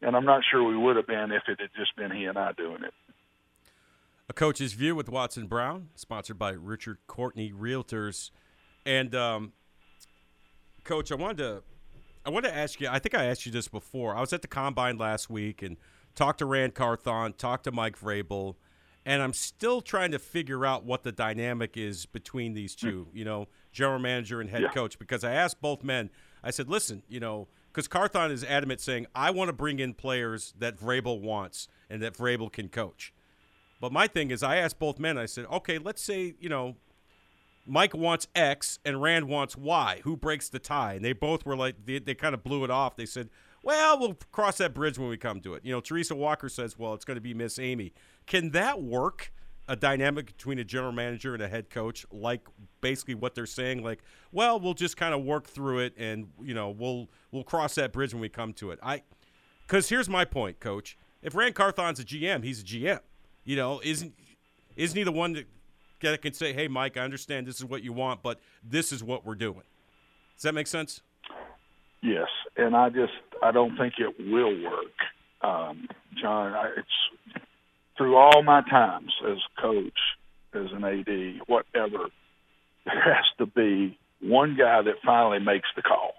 And 0.00 0.16
I'm 0.16 0.24
not 0.24 0.42
sure 0.50 0.64
we 0.64 0.76
would 0.76 0.96
have 0.96 1.06
been 1.06 1.30
if 1.30 1.44
it 1.46 1.60
had 1.60 1.70
just 1.78 1.94
been 1.96 2.10
he 2.10 2.24
and 2.24 2.36
I 2.36 2.52
doing 2.52 2.82
it. 2.82 2.92
A 4.32 4.34
Coach's 4.34 4.72
View 4.72 4.94
with 4.94 5.10
Watson 5.10 5.46
Brown, 5.46 5.90
sponsored 5.94 6.38
by 6.38 6.52
Richard 6.52 6.96
Courtney 7.06 7.52
Realtors. 7.52 8.30
And 8.86 9.14
um, 9.14 9.52
Coach, 10.84 11.12
I 11.12 11.16
wanted 11.16 11.36
to 11.36 11.62
I 12.24 12.30
wanted 12.30 12.48
to 12.48 12.56
ask 12.56 12.80
you. 12.80 12.88
I 12.90 12.98
think 12.98 13.14
I 13.14 13.26
asked 13.26 13.44
you 13.44 13.52
this 13.52 13.68
before. 13.68 14.16
I 14.16 14.22
was 14.22 14.32
at 14.32 14.40
the 14.40 14.48
combine 14.48 14.96
last 14.96 15.28
week 15.28 15.60
and 15.60 15.76
talked 16.14 16.38
to 16.38 16.46
Ran 16.46 16.70
Carthon, 16.70 17.34
talked 17.34 17.64
to 17.64 17.72
Mike 17.72 18.00
Vrabel, 18.00 18.54
and 19.04 19.20
I'm 19.20 19.34
still 19.34 19.82
trying 19.82 20.12
to 20.12 20.18
figure 20.18 20.64
out 20.64 20.86
what 20.86 21.02
the 21.02 21.12
dynamic 21.12 21.76
is 21.76 22.06
between 22.06 22.54
these 22.54 22.74
two. 22.74 23.08
You 23.12 23.26
know, 23.26 23.48
general 23.70 23.98
manager 23.98 24.40
and 24.40 24.48
head 24.48 24.62
Yeah. 24.62 24.68
coach. 24.70 24.98
Because 24.98 25.24
I 25.24 25.32
asked 25.32 25.60
both 25.60 25.84
men. 25.84 26.08
I 26.42 26.52
said, 26.52 26.70
"Listen, 26.70 27.02
you 27.06 27.20
know." 27.20 27.48
Because 27.70 27.86
Carthon 27.86 28.30
is 28.30 28.44
adamant 28.44 28.80
saying, 28.80 29.06
I 29.14 29.30
want 29.30 29.48
to 29.48 29.52
bring 29.54 29.78
in 29.78 29.92
players 29.92 30.54
that 30.58 30.78
Vrabel 30.78 31.20
wants 31.20 31.68
and 31.90 32.02
that 32.02 32.14
Vrabel 32.14 32.50
can 32.52 32.68
coach. 32.70 33.12
But 33.82 33.90
my 33.90 34.06
thing 34.06 34.30
is, 34.30 34.44
I 34.44 34.58
asked 34.58 34.78
both 34.78 35.00
men. 35.00 35.18
I 35.18 35.26
said, 35.26 35.44
okay, 35.46 35.76
let's 35.76 36.00
say 36.00 36.36
you 36.38 36.48
know, 36.48 36.76
Mike 37.66 37.94
wants 37.94 38.28
X 38.32 38.78
and 38.84 39.02
Ran 39.02 39.26
wants 39.26 39.56
Y. 39.56 40.02
Who 40.04 40.16
breaks 40.16 40.48
the 40.48 40.60
tie? 40.60 40.94
And 40.94 41.04
they 41.04 41.12
both 41.12 41.44
were 41.44 41.56
like, 41.56 41.84
they, 41.84 41.98
they 41.98 42.14
kind 42.14 42.32
of 42.32 42.44
blew 42.44 42.62
it 42.62 42.70
off. 42.70 42.94
They 42.94 43.06
said, 43.06 43.28
well, 43.64 43.98
we'll 43.98 44.16
cross 44.30 44.58
that 44.58 44.72
bridge 44.72 45.00
when 45.00 45.08
we 45.08 45.16
come 45.16 45.40
to 45.40 45.54
it. 45.54 45.64
You 45.64 45.72
know, 45.72 45.80
Teresa 45.80 46.14
Walker 46.14 46.48
says, 46.48 46.78
well, 46.78 46.94
it's 46.94 47.04
going 47.04 47.16
to 47.16 47.20
be 47.20 47.34
Miss 47.34 47.58
Amy. 47.58 47.92
Can 48.24 48.52
that 48.52 48.80
work? 48.80 49.32
A 49.68 49.76
dynamic 49.76 50.26
between 50.26 50.58
a 50.58 50.64
general 50.64 50.90
manager 50.90 51.34
and 51.34 51.42
a 51.42 51.48
head 51.48 51.70
coach, 51.70 52.04
like 52.10 52.42
basically 52.80 53.14
what 53.14 53.36
they're 53.36 53.46
saying, 53.46 53.82
like, 53.82 54.02
well, 54.32 54.58
we'll 54.58 54.74
just 54.74 54.96
kind 54.96 55.14
of 55.14 55.22
work 55.22 55.46
through 55.46 55.78
it, 55.78 55.94
and 55.96 56.30
you 56.42 56.52
know, 56.52 56.68
we'll 56.68 57.08
we'll 57.30 57.44
cross 57.44 57.76
that 57.76 57.92
bridge 57.92 58.12
when 58.12 58.20
we 58.20 58.28
come 58.28 58.52
to 58.54 58.72
it. 58.72 58.80
I, 58.82 59.02
because 59.66 59.88
here's 59.88 60.08
my 60.08 60.24
point, 60.24 60.58
Coach. 60.58 60.98
If 61.22 61.36
Ran 61.36 61.52
Carthon's 61.52 62.00
a 62.00 62.04
GM, 62.04 62.42
he's 62.42 62.60
a 62.60 62.64
GM. 62.64 62.98
You 63.44 63.56
know, 63.56 63.80
isn't 63.82 64.14
isn't 64.76 64.96
he 64.96 65.04
the 65.04 65.12
one 65.12 65.32
that, 65.34 65.46
that 66.00 66.22
can 66.22 66.32
say, 66.32 66.52
"Hey, 66.52 66.68
Mike, 66.68 66.96
I 66.96 67.00
understand 67.00 67.46
this 67.46 67.56
is 67.56 67.64
what 67.64 67.82
you 67.82 67.92
want, 67.92 68.22
but 68.22 68.38
this 68.62 68.92
is 68.92 69.02
what 69.02 69.26
we're 69.26 69.34
doing." 69.34 69.62
Does 70.36 70.42
that 70.42 70.54
make 70.54 70.66
sense? 70.66 71.02
Yes, 72.02 72.28
and 72.56 72.74
I 72.76 72.88
just 72.88 73.12
I 73.42 73.52
don't 73.52 73.76
think 73.76 73.94
it 73.98 74.14
will 74.18 74.62
work, 74.62 74.96
um, 75.42 75.88
John. 76.20 76.52
I, 76.52 76.70
it's 76.76 77.46
through 77.96 78.16
all 78.16 78.42
my 78.42 78.62
times 78.62 79.12
as 79.28 79.38
coach, 79.60 79.98
as 80.54 80.66
an 80.72 80.84
AD, 80.84 81.46
whatever. 81.46 82.08
There 82.84 83.00
has 83.00 83.24
to 83.38 83.46
be 83.46 83.96
one 84.20 84.56
guy 84.58 84.82
that 84.82 84.94
finally 85.04 85.38
makes 85.38 85.68
the 85.76 85.82
call. 85.82 86.14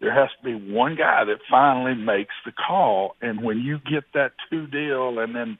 There 0.00 0.12
has 0.12 0.28
to 0.38 0.44
be 0.44 0.72
one 0.72 0.96
guy 0.96 1.24
that 1.24 1.38
finally 1.50 1.94
makes 1.94 2.34
the 2.44 2.52
call, 2.52 3.16
and 3.22 3.42
when 3.42 3.58
you 3.60 3.78
get 3.78 4.04
that 4.14 4.32
two 4.50 4.66
deal, 4.66 5.18
and 5.18 5.34
then 5.34 5.58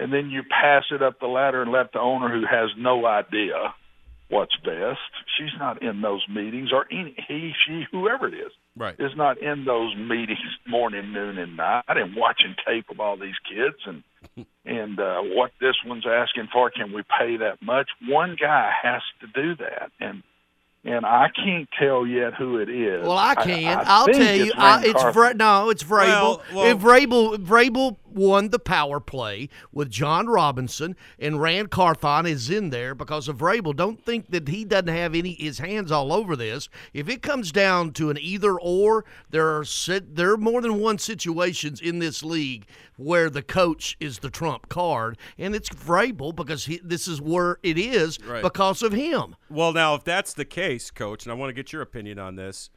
and 0.00 0.12
then 0.12 0.30
you 0.30 0.42
pass 0.42 0.84
it 0.90 1.02
up 1.02 1.20
the 1.20 1.26
ladder 1.26 1.62
and 1.62 1.70
let 1.70 1.92
the 1.92 2.00
owner 2.00 2.28
who 2.28 2.46
has 2.46 2.70
no 2.78 3.06
idea 3.06 3.74
what's 4.28 4.56
best. 4.64 4.98
She's 5.36 5.50
not 5.58 5.82
in 5.82 6.00
those 6.00 6.24
meetings, 6.28 6.70
or 6.72 6.86
any 6.90 7.14
he, 7.28 7.52
she, 7.66 7.84
whoever 7.92 8.28
it 8.28 8.34
is, 8.34 8.52
Right. 8.76 8.94
is 8.98 9.10
not 9.16 9.38
in 9.42 9.64
those 9.64 9.94
meetings 9.96 10.38
morning, 10.66 11.12
noon, 11.12 11.36
and 11.38 11.56
night, 11.56 11.84
and 11.88 12.14
watching 12.16 12.54
tape 12.66 12.86
of 12.90 13.00
all 13.00 13.16
these 13.16 13.34
kids 13.48 13.76
and 13.86 14.02
and 14.64 14.98
uh, 15.00 15.20
what 15.22 15.50
this 15.60 15.74
one's 15.84 16.06
asking 16.06 16.48
for. 16.52 16.70
Can 16.70 16.92
we 16.92 17.02
pay 17.02 17.36
that 17.38 17.60
much? 17.62 17.88
One 18.08 18.36
guy 18.40 18.70
has 18.82 19.02
to 19.20 19.26
do 19.26 19.56
that, 19.56 19.90
and 20.00 20.22
and 20.84 21.04
I 21.04 21.28
can't 21.34 21.68
tell 21.78 22.06
yet 22.06 22.34
who 22.34 22.58
it 22.58 22.70
is. 22.70 23.02
Well, 23.02 23.18
I 23.18 23.34
can. 23.34 23.64
I, 23.78 23.82
I, 23.82 24.00
will 24.00 24.06
tell 24.14 24.36
you, 24.36 24.44
it's, 24.44 24.54
I, 24.56 24.82
it's 24.84 25.02
Carthon. 25.02 25.22
Vra- 25.22 25.36
no, 25.36 25.70
it's 25.70 25.82
Vrabel. 25.82 26.06
Well, 26.08 26.42
well- 26.54 26.66
if 26.66 26.78
Vrabel, 26.78 27.36
Vrabel 27.36 27.96
won 28.12 28.48
the 28.50 28.58
power 28.58 29.00
play 29.00 29.48
with 29.72 29.90
Jon 29.90 30.26
Robinson 30.26 30.96
and 31.18 31.40
Ran 31.40 31.66
Carthon 31.68 32.26
is 32.26 32.50
in 32.50 32.70
there 32.70 32.94
because 32.94 33.28
of 33.28 33.38
Vrabel. 33.38 33.74
Don't 33.74 34.04
think 34.04 34.30
that 34.30 34.48
he 34.48 34.64
doesn't 34.64 34.88
have 34.88 35.14
any 35.14 35.32
his 35.34 35.58
hands 35.58 35.90
all 35.92 36.12
over 36.12 36.36
this. 36.36 36.68
If 36.92 37.08
it 37.08 37.22
comes 37.22 37.52
down 37.52 37.92
to 37.92 38.10
an 38.10 38.18
either 38.20 38.58
or, 38.58 39.04
there 39.30 39.56
are 39.56 39.64
sit, 39.64 40.16
there 40.16 40.32
are 40.32 40.36
more 40.36 40.60
than 40.60 40.80
one 40.80 40.98
situations 40.98 41.80
in 41.80 41.98
this 41.98 42.22
league 42.22 42.66
where 42.96 43.30
the 43.30 43.42
coach 43.42 43.96
is 43.98 44.18
the 44.18 44.28
trump 44.30 44.68
card, 44.68 45.16
and 45.38 45.54
it's 45.54 45.70
Vrabel 45.70 46.34
because 46.34 46.66
he, 46.66 46.80
this 46.84 47.08
is 47.08 47.20
where 47.20 47.58
it 47.62 47.78
is 47.78 48.18
Right. 48.22 48.42
because 48.42 48.82
of 48.82 48.92
him. 48.92 49.36
Well, 49.48 49.72
now 49.72 49.94
if 49.94 50.04
that's 50.04 50.34
the 50.34 50.44
case, 50.44 50.90
Coach, 50.90 51.24
and 51.24 51.32
I 51.32 51.34
want 51.34 51.48
to 51.48 51.54
get 51.54 51.72
your 51.72 51.80
opinion 51.80 52.18
on 52.18 52.36
this, 52.36 52.68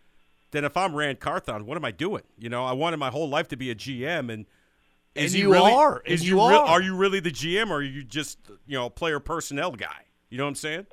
then 0.51 0.63
if 0.63 0.77
I'm 0.77 0.95
Ran 0.95 1.17
Carthon, 1.17 1.65
what 1.65 1.75
am 1.77 1.83
I 1.83 1.91
doing? 1.91 2.23
You 2.37 2.47
know, 2.47 2.63
I 2.63 2.71
wanted 2.73 2.97
my 2.97 3.09
whole 3.09 3.27
life 3.27 3.47
to 3.49 3.57
be 3.57 3.69
a 3.69 3.75
GM, 3.75 4.31
and 4.31 4.45
is 5.15 5.33
And 5.33 5.41
you 5.43 5.51
really, 5.51 5.71
are, 5.71 6.01
Is 6.05 6.21
and 6.21 6.27
you 6.29 6.35
you 6.37 6.47
real- 6.49 6.57
are. 6.59 6.65
are 6.65 6.81
you 6.81 6.95
really 6.95 7.19
the 7.19 7.31
GM, 7.31 7.69
or 7.69 7.75
are 7.77 7.81
you 7.81 8.03
just 8.03 8.39
you 8.67 8.77
know 8.77 8.89
player 8.89 9.19
personnel 9.19 9.71
guy? 9.71 10.05
You 10.29 10.37
know 10.37 10.45
what 10.45 10.49
I'm 10.49 10.55
saying? 10.55 10.87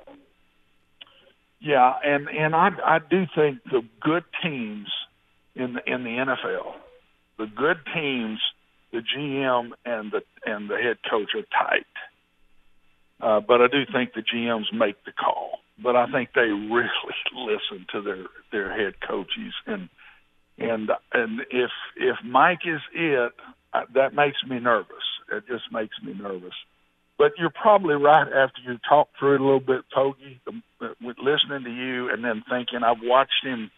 Yeah, 1.61 1.95
and 2.05 2.29
and 2.29 2.55
I 2.55 2.71
I 2.85 2.99
do 2.99 3.27
think 3.35 3.63
the 3.65 3.83
good 4.01 4.25
teams 4.43 4.89
in 5.55 5.75
the 5.75 5.93
in 5.93 6.05
the 6.05 6.11
NFL 6.11 6.75
the 7.39 7.47
good 7.47 7.79
teams, 7.95 8.39
the 8.93 8.99
GM 8.99 9.71
and 9.87 10.13
the 10.13 10.23
and 10.45 10.69
the 10.69 10.77
head 10.77 10.99
coach 11.09 11.31
are 11.35 11.43
tight. 11.67 11.87
Uh, 13.21 13.41
but 13.41 13.61
I 13.63 13.67
do 13.69 13.85
think 13.91 14.13
the 14.15 14.23
GMs 14.23 14.73
make 14.73 15.03
the 15.05 15.13
call. 15.13 15.61
But 15.83 15.97
I 15.97 16.11
think 16.11 16.31
they 16.35 16.43
really 16.51 16.89
listen 17.35 17.87
to 17.93 18.03
their 18.03 18.25
their 18.53 18.71
head 18.79 19.01
coaches 19.01 19.55
and 19.67 19.89
and 20.59 20.91
and 21.15 21.41
if 21.51 21.71
if 21.97 22.17
Mike 22.25 22.61
is 22.67 22.81
it, 22.95 23.33
that 23.73 24.15
makes 24.15 24.39
me 24.49 24.59
nervous. 24.59 25.05
It 25.33 25.45
just 25.47 25.65
makes 25.73 25.95
me 26.03 26.15
nervous. 26.15 26.55
But 27.19 27.33
you're 27.39 27.51
probably 27.51 27.97
right 27.97 28.27
after 28.27 28.61
you 28.65 28.79
talk 28.89 29.09
through 29.19 29.35
it 29.35 29.41
a 29.41 29.45
little 29.45 29.61
bit, 29.61 29.85
Togi, 29.95 30.41
with 30.81 31.17
listening 31.19 31.65
to 31.65 31.71
you 31.71 32.11
and 32.11 32.25
then 32.25 32.43
thinking 32.49 32.81
I've 32.83 33.03
watched 33.03 33.45
him 33.45 33.71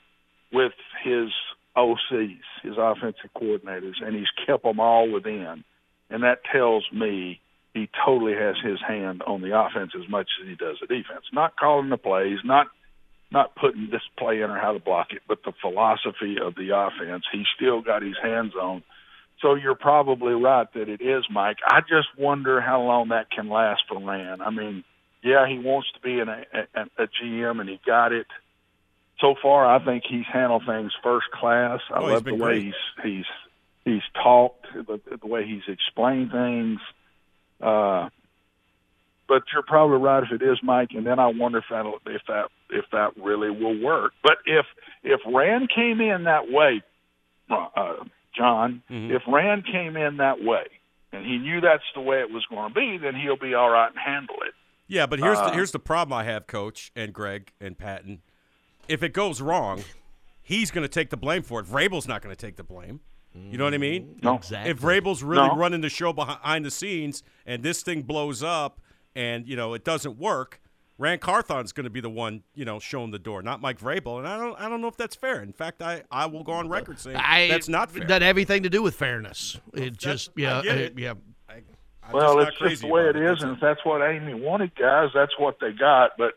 with 0.52 0.72
his 1.02 1.28
OCs, 1.76 2.38
his 2.62 2.74
offensive 2.78 3.30
coordinators, 3.36 4.00
and 4.00 4.14
he's 4.14 4.30
kept 4.46 4.62
them 4.62 4.78
all 4.78 5.10
within. 5.10 5.64
And 6.10 6.22
that 6.22 6.44
tells 6.52 6.84
me 6.92 7.40
he 7.74 7.88
totally 8.04 8.34
has 8.34 8.56
his 8.62 8.78
hand 8.86 9.22
on 9.26 9.40
the 9.40 9.58
offense 9.58 9.92
as 10.00 10.08
much 10.08 10.28
as 10.40 10.48
he 10.48 10.54
does 10.54 10.76
the 10.80 10.86
defense. 10.86 11.24
Not 11.32 11.56
calling 11.58 11.88
the 11.88 11.96
plays, 11.96 12.38
not 12.44 12.68
not 13.32 13.56
putting 13.56 13.88
this 13.90 14.02
play 14.18 14.42
in 14.42 14.50
or 14.50 14.58
how 14.58 14.72
to 14.72 14.78
block 14.78 15.08
it, 15.12 15.22
but 15.26 15.38
the 15.42 15.52
philosophy 15.62 16.36
of 16.40 16.54
the 16.54 16.76
offense. 16.76 17.24
He's 17.32 17.46
still 17.56 17.80
got 17.80 18.02
his 18.02 18.16
hands 18.22 18.52
on. 18.54 18.82
So 19.42 19.54
you're 19.56 19.74
probably 19.74 20.34
right 20.34 20.66
that 20.74 20.88
it 20.88 21.00
is 21.02 21.24
Mike. 21.30 21.58
I 21.66 21.80
just 21.80 22.08
wonder 22.16 22.60
how 22.60 22.80
long 22.82 23.08
that 23.08 23.30
can 23.30 23.48
last 23.48 23.82
for 23.88 24.00
Ran. 24.00 24.40
I 24.40 24.50
mean, 24.50 24.84
yeah, 25.22 25.46
he 25.48 25.58
wants 25.58 25.88
to 25.94 26.00
be 26.00 26.20
an, 26.20 26.28
a, 26.28 27.02
a, 27.02 27.06
GM, 27.08 27.60
and 27.60 27.68
he 27.68 27.80
got 27.84 28.12
it. 28.12 28.26
So 29.20 29.34
far, 29.42 29.66
I 29.66 29.84
think 29.84 30.04
he's 30.08 30.24
handled 30.32 30.62
things 30.66 30.92
first 31.02 31.26
class. 31.32 31.80
I 31.92 32.00
Oh, 32.00 32.06
love 32.06 32.24
the 32.24 32.34
way 32.34 32.38
great. 32.38 32.62
he's 32.64 32.74
he's 33.04 33.24
he's 33.84 34.02
talked, 34.22 34.66
the, 34.74 35.00
the 35.20 35.26
way 35.26 35.44
he's 35.46 35.62
explained 35.68 36.30
things. 36.32 36.78
Uh, 37.60 38.08
but 39.28 39.42
you're 39.52 39.62
probably 39.62 39.98
right 39.98 40.22
if 40.22 40.32
it 40.32 40.44
is 40.44 40.58
Mike, 40.62 40.90
and 40.94 41.06
then 41.06 41.18
I 41.18 41.28
wonder 41.28 41.58
if 41.58 41.64
that 41.70 41.86
if 42.06 42.22
that 42.28 42.48
if 42.70 42.84
that 42.92 43.16
really 43.16 43.50
will 43.50 43.80
work. 43.80 44.12
But 44.22 44.38
if 44.46 44.66
if 45.02 45.20
Ran 45.26 45.68
came 45.72 46.00
in 46.00 46.24
that 46.24 46.50
way, 46.50 46.82
uh, 47.50 47.94
John, 48.36 48.82
Mm-hmm. 48.90 49.14
if 49.14 49.22
Ran 49.28 49.62
came 49.62 49.96
in 49.96 50.16
that 50.18 50.42
way, 50.42 50.64
and 51.12 51.24
he 51.26 51.38
knew 51.38 51.60
that's 51.60 51.82
the 51.94 52.00
way 52.00 52.20
it 52.20 52.30
was 52.30 52.44
going 52.48 52.72
to 52.72 52.74
be, 52.74 52.98
then 52.98 53.14
he'll 53.14 53.36
be 53.36 53.54
all 53.54 53.68
right 53.70 53.88
and 53.90 53.98
handle 53.98 54.36
it. 54.46 54.54
Yeah, 54.88 55.06
but 55.06 55.18
here's 55.18 55.38
Uh, 55.38 55.48
the, 55.50 55.52
here's 55.54 55.70
the 55.72 55.78
problem 55.78 56.12
I 56.18 56.24
have, 56.24 56.46
Coach 56.46 56.90
and 56.96 57.12
Greg 57.12 57.52
and 57.60 57.76
Patton. 57.78 58.20
If 58.88 59.02
it 59.02 59.12
goes 59.12 59.40
wrong, 59.40 59.84
he's 60.42 60.70
going 60.70 60.82
to 60.82 60.88
take 60.88 61.10
the 61.10 61.16
blame 61.16 61.42
for 61.42 61.60
it. 61.60 61.66
Vrabel's 61.66 62.08
not 62.08 62.20
going 62.22 62.34
to 62.34 62.40
take 62.46 62.56
the 62.56 62.64
blame. 62.64 63.00
You 63.34 63.56
know 63.56 63.64
what 63.64 63.72
I 63.72 63.78
mean? 63.78 64.18
No. 64.22 64.34
Exactly. 64.34 64.70
If 64.70 64.78
Vrabel's 64.80 65.22
really 65.22 65.48
No. 65.48 65.56
running 65.56 65.80
the 65.80 65.88
show 65.88 66.12
behind 66.12 66.66
the 66.66 66.70
scenes 66.70 67.22
and 67.46 67.62
this 67.62 67.82
thing 67.82 68.02
blows 68.02 68.42
up 68.42 68.78
and 69.16 69.48
you 69.48 69.56
know 69.56 69.72
it 69.72 69.84
doesn't 69.84 70.18
work, 70.18 70.60
Ran 70.98 71.18
Carthon's 71.18 71.72
going 71.72 71.84
to 71.84 71.90
be 71.90 72.00
the 72.00 72.10
one 72.10 72.42
you 72.54 72.64
know 72.64 72.78
showing 72.78 73.10
the 73.10 73.18
door, 73.18 73.42
not 73.42 73.60
Mike 73.60 73.80
Vrabel. 73.80 74.18
And 74.18 74.28
I 74.28 74.38
don't 74.38 74.60
I 74.60 74.68
don't 74.68 74.80
know 74.80 74.88
if 74.88 74.96
that's 74.96 75.16
fair. 75.16 75.42
In 75.42 75.52
fact, 75.52 75.82
I, 75.82 76.02
I 76.10 76.26
will 76.26 76.44
go 76.44 76.52
on 76.52 76.68
record 76.68 76.98
saying 76.98 77.16
I, 77.16 77.48
that's 77.48 77.68
not 77.68 77.90
fair. 77.90 78.02
It 78.02 78.06
doesn't 78.06 78.22
have 78.22 78.36
anything 78.36 78.62
to 78.64 78.70
do 78.70 78.82
with 78.82 78.94
fairness. 78.94 79.58
It 79.74 79.96
just 79.96 80.30
yeah 80.36 80.58
I 80.58 80.62
get 80.62 80.76
uh, 80.76 80.80
it. 80.80 80.98
yeah. 80.98 81.14
I, 81.48 81.62
I'm 82.04 82.12
well, 82.12 82.36
just 82.44 82.56
it's 82.60 82.70
just 82.70 82.82
the 82.82 82.88
way 82.88 83.08
about 83.08 83.16
it 83.16 83.24
is, 83.24 83.30
That's 83.30 83.42
and 83.42 83.52
if 83.52 83.60
that's 83.60 83.84
what 83.84 84.02
Amy 84.02 84.34
wanted, 84.34 84.74
guys, 84.74 85.10
that's 85.14 85.38
what 85.38 85.58
they 85.60 85.72
got. 85.72 86.12
But 86.18 86.34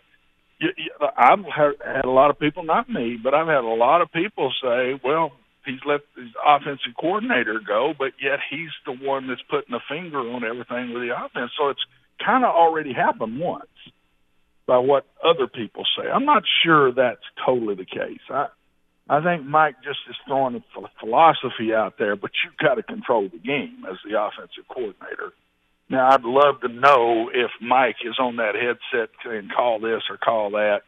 you, 0.60 0.70
you, 0.78 0.92
I've 1.18 1.44
had, 1.46 1.74
had 1.84 2.06
a 2.06 2.10
lot 2.10 2.30
of 2.30 2.40
people, 2.40 2.64
not 2.64 2.90
me, 2.90 3.18
but 3.22 3.34
I've 3.34 3.48
had 3.48 3.64
a 3.64 3.68
lot 3.68 4.02
of 4.02 4.12
people 4.12 4.54
say, 4.64 5.00
"Well, 5.04 5.32
he's 5.66 5.80
let 5.86 6.02
his 6.16 6.30
offensive 6.46 6.94
coordinator 7.00 7.60
go, 7.66 7.94
but 7.98 8.14
yet 8.22 8.40
he's 8.50 8.70
the 8.86 8.94
one 8.94 9.28
that's 9.28 9.42
putting 9.50 9.74
a 9.74 9.82
finger 9.90 10.20
on 10.20 10.44
everything 10.44 10.94
with 10.94 11.02
the 11.02 11.16
offense." 11.16 11.52
So 11.58 11.70
it's 11.70 11.86
kind 12.24 12.46
of 12.46 12.54
already 12.54 12.94
happened 12.94 13.40
once 13.40 13.68
by 14.67 14.77
what 14.77 15.05
other 15.24 15.48
people 15.48 15.84
say. 15.98 16.10
I'm 16.10 16.25
not 16.25 16.43
sure 16.63 16.91
that's 16.91 17.22
totally 17.45 17.75
the 17.75 17.86
case. 17.86 18.22
I 18.29 18.48
I 19.07 19.22
think 19.22 19.45
Mike 19.45 19.75
just 19.84 20.00
is 20.10 20.15
throwing 20.25 20.55
a 20.55 20.63
philosophy 21.00 21.74
out 21.75 22.00
there, 22.00 22.15
but 22.15 22.31
you've 22.43 22.57
got 22.57 22.75
to 22.75 22.84
control 22.84 23.29
the 23.31 23.38
game 23.38 23.86
as 23.89 23.98
the 24.03 24.19
offensive 24.19 24.67
coordinator. 24.67 25.31
Now, 25.89 26.10
I'd 26.10 26.24
love 26.24 26.62
to 26.62 26.67
know 26.67 27.29
if 27.31 27.51
Mike 27.62 27.98
is 28.03 28.17
on 28.19 28.38
that 28.38 28.55
headset 28.55 29.10
and 29.25 29.53
call 29.53 29.79
this 29.79 30.01
or 30.10 30.17
call 30.17 30.51
that. 30.51 30.82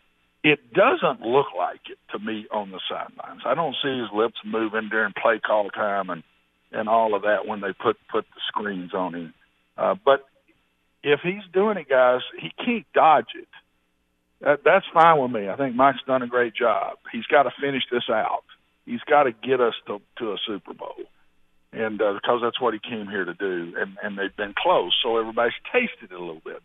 It 0.44 0.74
doesn't 0.74 1.22
look 1.22 1.48
like 1.56 1.82
it 1.90 2.00
to 2.12 2.20
me 2.20 2.48
on 2.52 2.72
the 2.72 2.80
sidelines. 2.90 3.42
I 3.46 3.54
don't 3.54 3.76
see 3.84 4.00
his 4.00 4.10
lips 4.12 4.38
moving 4.44 4.90
during 4.90 5.14
play 5.14 5.40
call 5.40 5.70
time 5.70 6.10
and 6.10 6.24
and 6.72 6.90
all 6.90 7.16
of 7.16 7.22
that 7.22 7.48
when 7.48 7.62
they 7.62 7.72
put 7.72 7.98
put 8.12 8.26
the 8.34 8.42
screens 8.48 8.94
on 8.94 9.14
him. 9.14 9.34
Uh, 9.78 9.96
but 10.04 10.26
if 11.04 11.22
he's 11.24 11.44
doing 11.54 11.78
it, 11.78 11.90
guys, 11.90 12.22
he 12.40 12.52
can't 12.64 12.86
dodge 12.94 13.34
it. 13.36 13.48
That, 14.42 14.62
that's 14.64 14.86
fine 14.94 15.20
with 15.22 15.32
me. 15.32 15.50
I 15.50 15.56
think 15.56 15.76
Mike's 15.76 16.00
done 16.06 16.22
a 16.22 16.28
great 16.28 16.54
job. 16.54 16.98
He's 17.12 17.26
got 17.26 17.44
to 17.44 17.52
finish 17.60 17.84
this 17.92 18.10
out. 18.10 18.44
He's 18.86 19.02
got 19.02 19.24
to 19.24 19.32
get 19.32 19.60
us 19.60 19.74
to 19.88 20.00
to 20.20 20.32
a 20.32 20.38
Super 20.46 20.74
Bowl, 20.74 20.96
and 21.74 22.02
uh, 22.02 22.14
because 22.14 22.40
that's 22.42 22.62
what 22.62 22.74
he 22.74 22.80
came 22.80 23.08
here 23.08 23.26
to 23.26 23.34
do. 23.34 23.74
And 23.78 23.98
and 24.02 24.18
they've 24.18 24.36
been 24.36 24.54
close, 24.58 24.94
so 25.04 25.18
everybody's 25.18 25.54
tasted 25.74 26.12
it 26.12 26.16
a 26.16 26.20
little 26.20 26.42
bit. 26.46 26.62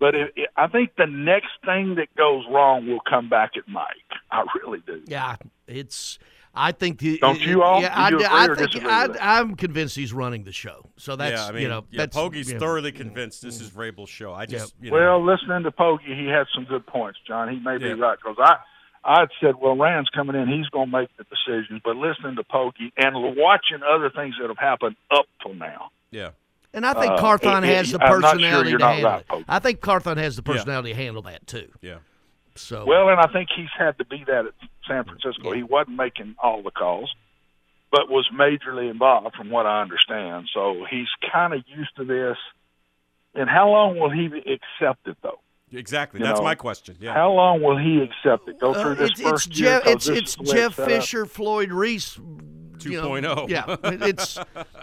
But 0.00 0.14
it, 0.14 0.32
it, 0.34 0.48
I 0.56 0.66
think 0.66 0.92
the 0.96 1.06
next 1.06 1.50
thing 1.64 1.96
that 1.96 2.08
goes 2.16 2.44
wrong 2.50 2.88
will 2.88 3.02
come 3.08 3.28
back 3.28 3.50
at 3.56 3.68
Mike. 3.68 3.86
I 4.32 4.44
really 4.60 4.82
do. 4.86 5.02
Yeah, 5.06 5.36
it's. 5.68 6.18
I 6.54 6.72
think. 6.72 6.98
The, 6.98 7.18
Don't 7.18 7.40
you 7.40 7.62
all? 7.62 7.80
Yeah, 7.80 8.10
Do 8.10 8.16
you 8.18 8.24
I, 8.24 8.44
agree 8.44 8.54
I 8.54 8.56
think 8.56 8.70
disagree 8.72 8.90
I, 8.90 9.38
I'm 9.40 9.54
convinced 9.54 9.94
he's 9.96 10.12
running 10.12 10.44
the 10.44 10.52
show. 10.52 10.86
So 10.96 11.14
that's 11.16 11.40
yeah, 11.40 11.46
I 11.46 11.52
mean, 11.52 11.62
you 11.62 11.68
know 11.68 11.84
yeah, 11.90 11.98
that's 11.98 12.16
Pogie's 12.16 12.50
yeah. 12.50 12.58
thoroughly 12.58 12.92
convinced 12.92 13.42
this 13.42 13.60
is 13.60 13.70
Vrabel's 13.70 14.10
show. 14.10 14.32
I 14.32 14.46
just, 14.46 14.74
you 14.80 14.90
know, 14.90 14.96
Well, 14.96 15.24
listening 15.24 15.62
to 15.62 15.70
Pokey, 15.70 16.14
he 16.14 16.26
had 16.26 16.46
some 16.54 16.64
good 16.64 16.86
points, 16.86 17.18
John. 17.26 17.48
He 17.48 17.60
may 17.60 17.72
Yeah. 17.74 17.94
be 17.94 18.00
right 18.00 18.18
because 18.22 18.36
I, 18.40 18.56
I 19.04 19.26
said, 19.40 19.54
well, 19.60 19.76
Ran's 19.76 20.08
coming 20.14 20.34
in, 20.36 20.48
he's 20.48 20.66
going 20.66 20.90
to 20.90 20.98
make 20.98 21.08
the 21.16 21.24
decisions. 21.24 21.80
But 21.84 21.96
listening 21.96 22.36
to 22.36 22.44
Pokey 22.44 22.92
and 22.96 23.14
watching 23.36 23.78
other 23.88 24.10
things 24.10 24.34
that 24.40 24.48
have 24.48 24.58
happened 24.58 24.96
up 25.10 25.26
till 25.42 25.54
now, 25.54 25.90
yeah. 26.10 26.30
And 26.72 26.86
I 26.86 26.94
think 26.94 27.12
Uh, 27.14 27.18
Carthon 27.18 27.64
it- 27.64 27.74
has 27.74 27.92
it- 27.92 27.98
the 27.98 28.04
I'm 28.04 28.20
not 28.20 28.30
sure 28.30 28.38
personality 28.38 28.70
you're 28.70 28.78
to 28.78 28.84
not 28.84 28.94
handle 28.94 29.10
right, 29.10 29.24
it. 29.40 29.44
I 29.48 29.58
think 29.60 29.80
Carthon 29.80 30.18
has 30.18 30.36
the 30.36 30.42
Yeah. 30.46 30.52
personality 30.52 30.90
to 30.90 30.96
handle 30.96 31.22
that 31.22 31.46
too. 31.46 31.68
Yeah. 31.80 31.96
So 32.60 32.84
well, 32.86 33.08
and 33.08 33.20
I 33.20 33.26
think 33.32 33.48
he's 33.54 33.68
had 33.76 33.98
to 33.98 34.04
be 34.04 34.24
that 34.26 34.46
at 34.46 34.54
San 34.86 35.04
Francisco. 35.04 35.52
He 35.52 35.62
wasn't 35.62 35.96
making 35.96 36.34
all 36.42 36.62
the 36.62 36.70
calls, 36.70 37.10
but 37.90 38.08
was 38.08 38.28
majorly 38.34 38.90
involved, 38.90 39.34
from 39.36 39.50
what 39.50 39.66
I 39.66 39.82
understand. 39.82 40.48
So 40.54 40.84
he's 40.90 41.08
kind 41.32 41.54
of 41.54 41.62
used 41.66 41.94
to 41.96 42.04
this. 42.04 42.36
And 43.34 43.48
how 43.48 43.68
long 43.70 43.98
will 43.98 44.10
he 44.10 44.26
accept 44.26 45.06
it, 45.06 45.16
though? 45.22 45.38
Exactly. 45.72 46.18
You 46.18 46.26
That's 46.26 46.40
know, 46.40 46.44
my 46.44 46.56
question. 46.56 46.96
Yeah. 47.00 47.14
How 47.14 47.30
long 47.32 47.62
will 47.62 47.76
he 47.78 47.98
accept 48.02 48.48
it? 48.48 48.58
Go 48.60 48.72
Uh, 48.74 48.82
through 48.82 48.94
this 48.96 49.10
it's, 49.12 49.20
it's 49.20 49.28
first 49.30 49.56
year. 49.58 49.68
Jeff. 49.70 49.82
'cause 49.84 49.92
It's 49.94 50.06
this 50.06 50.18
it's 50.18 50.30
is 50.30 50.36
the 50.36 50.42
way 50.42 50.52
Jeff 50.62 50.74
set 50.74 50.82
up? 50.82 50.88
Fisher, 50.90 51.26
Floyd 51.26 51.70
Reese. 51.72 52.16
you 52.18 53.00
know, 53.00 53.10
2.0. 53.10 53.48
Yeah, 53.48 53.76
it's 53.84 54.38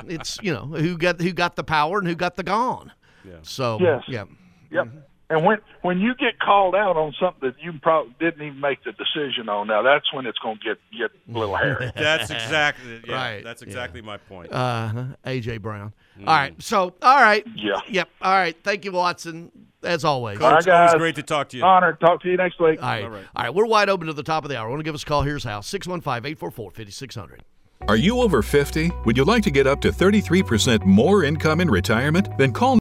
it's 0.08 0.38
you 0.42 0.54
know 0.54 0.66
who 0.66 0.98
got 0.98 1.20
who 1.20 1.34
got 1.34 1.56
the 1.58 1.64
power 1.64 1.98
and 2.00 2.08
who 2.08 2.16
got 2.16 2.36
the 2.38 2.44
gone. 2.44 2.94
Yeah. 3.26 3.34
So 3.42 3.80
Yes. 3.82 4.04
yeah. 4.08 4.24
Yep. 4.72 4.88
And 5.30 5.44
when 5.46 5.58
when 5.82 6.00
you 6.00 6.16
get 6.16 6.40
called 6.40 6.74
out 6.74 6.96
on 6.96 7.14
something 7.20 7.50
that 7.50 7.62
you 7.62 7.74
probably 7.82 8.16
didn't 8.18 8.42
even 8.42 8.62
make 8.62 8.82
the 8.86 8.94
decision 8.94 9.50
on, 9.50 9.68
now 9.68 9.82
that's 9.82 10.12
when 10.14 10.26
it's 10.26 10.38
going 10.40 10.58
to 10.60 10.64
get 10.64 10.78
get 10.98 11.12
a 11.36 11.38
little 11.38 11.56
hairy. 11.56 11.92
That's 11.96 12.30
exactly. 12.32 13.02
Yeah, 13.06 13.14
Right, 13.14 13.44
That's 13.44 13.62
yeah. 13.62 13.68
exactly 13.68 14.02
my 14.02 14.16
point. 14.18 14.54
Uh, 14.54 15.08
AJ 15.26 15.62
Brown. 15.62 15.92
Mm. 16.18 16.28
All 16.28 16.34
right. 16.38 16.62
So 16.62 16.94
all 17.02 17.18
right. 17.22 17.46
Yeah. 17.56 17.82
Yep. 17.90 18.10
All 18.22 18.34
right. 18.36 18.56
Thank 18.64 18.86
you, 18.86 18.94
Watson. 18.94 19.52
As 19.84 20.06
always. 20.06 20.38
Coach, 20.38 20.46
All 20.46 20.52
right, 20.54 20.68
always 20.70 20.92
guys. 20.94 20.98
great 20.98 21.16
to 21.16 21.24
talk 21.24 21.50
to 21.50 21.58
you. 21.58 21.64
Honor. 21.64 21.94
Talk 22.00 22.22
to 22.24 22.30
you 22.30 22.38
next 22.38 22.60
week. 22.62 22.82
All 22.82 22.88
right. 22.88 23.04
All 23.04 23.10
right. 23.10 23.26
All 23.36 23.44
right. 23.44 23.54
We're 23.54 23.66
wide 23.68 23.90
open 23.90 24.08
to 24.08 24.14
the 24.14 24.24
top 24.24 24.44
of 24.46 24.50
the 24.50 24.58
hour. 24.58 24.70
Want 24.70 24.80
to 24.80 24.84
give 24.84 24.96
us 24.96 25.04
a 25.04 25.06
call? 25.06 25.24
Here's 25.24 25.44
how 25.44 25.60
615 25.62 26.26
844 26.32 26.72
5600. 26.72 27.44
Are 27.88 27.96
you 27.96 28.20
over 28.22 28.42
50? 28.42 28.92
Would 29.06 29.16
you 29.18 29.24
like 29.24 29.44
to 29.44 29.52
get 29.52 29.68
up 29.68 29.80
to 29.82 29.92
33% 29.92 30.84
more 30.84 31.24
income 31.24 31.62
in 31.62 31.70
retirement? 31.70 32.28
Then 32.38 32.52
call 32.52 32.76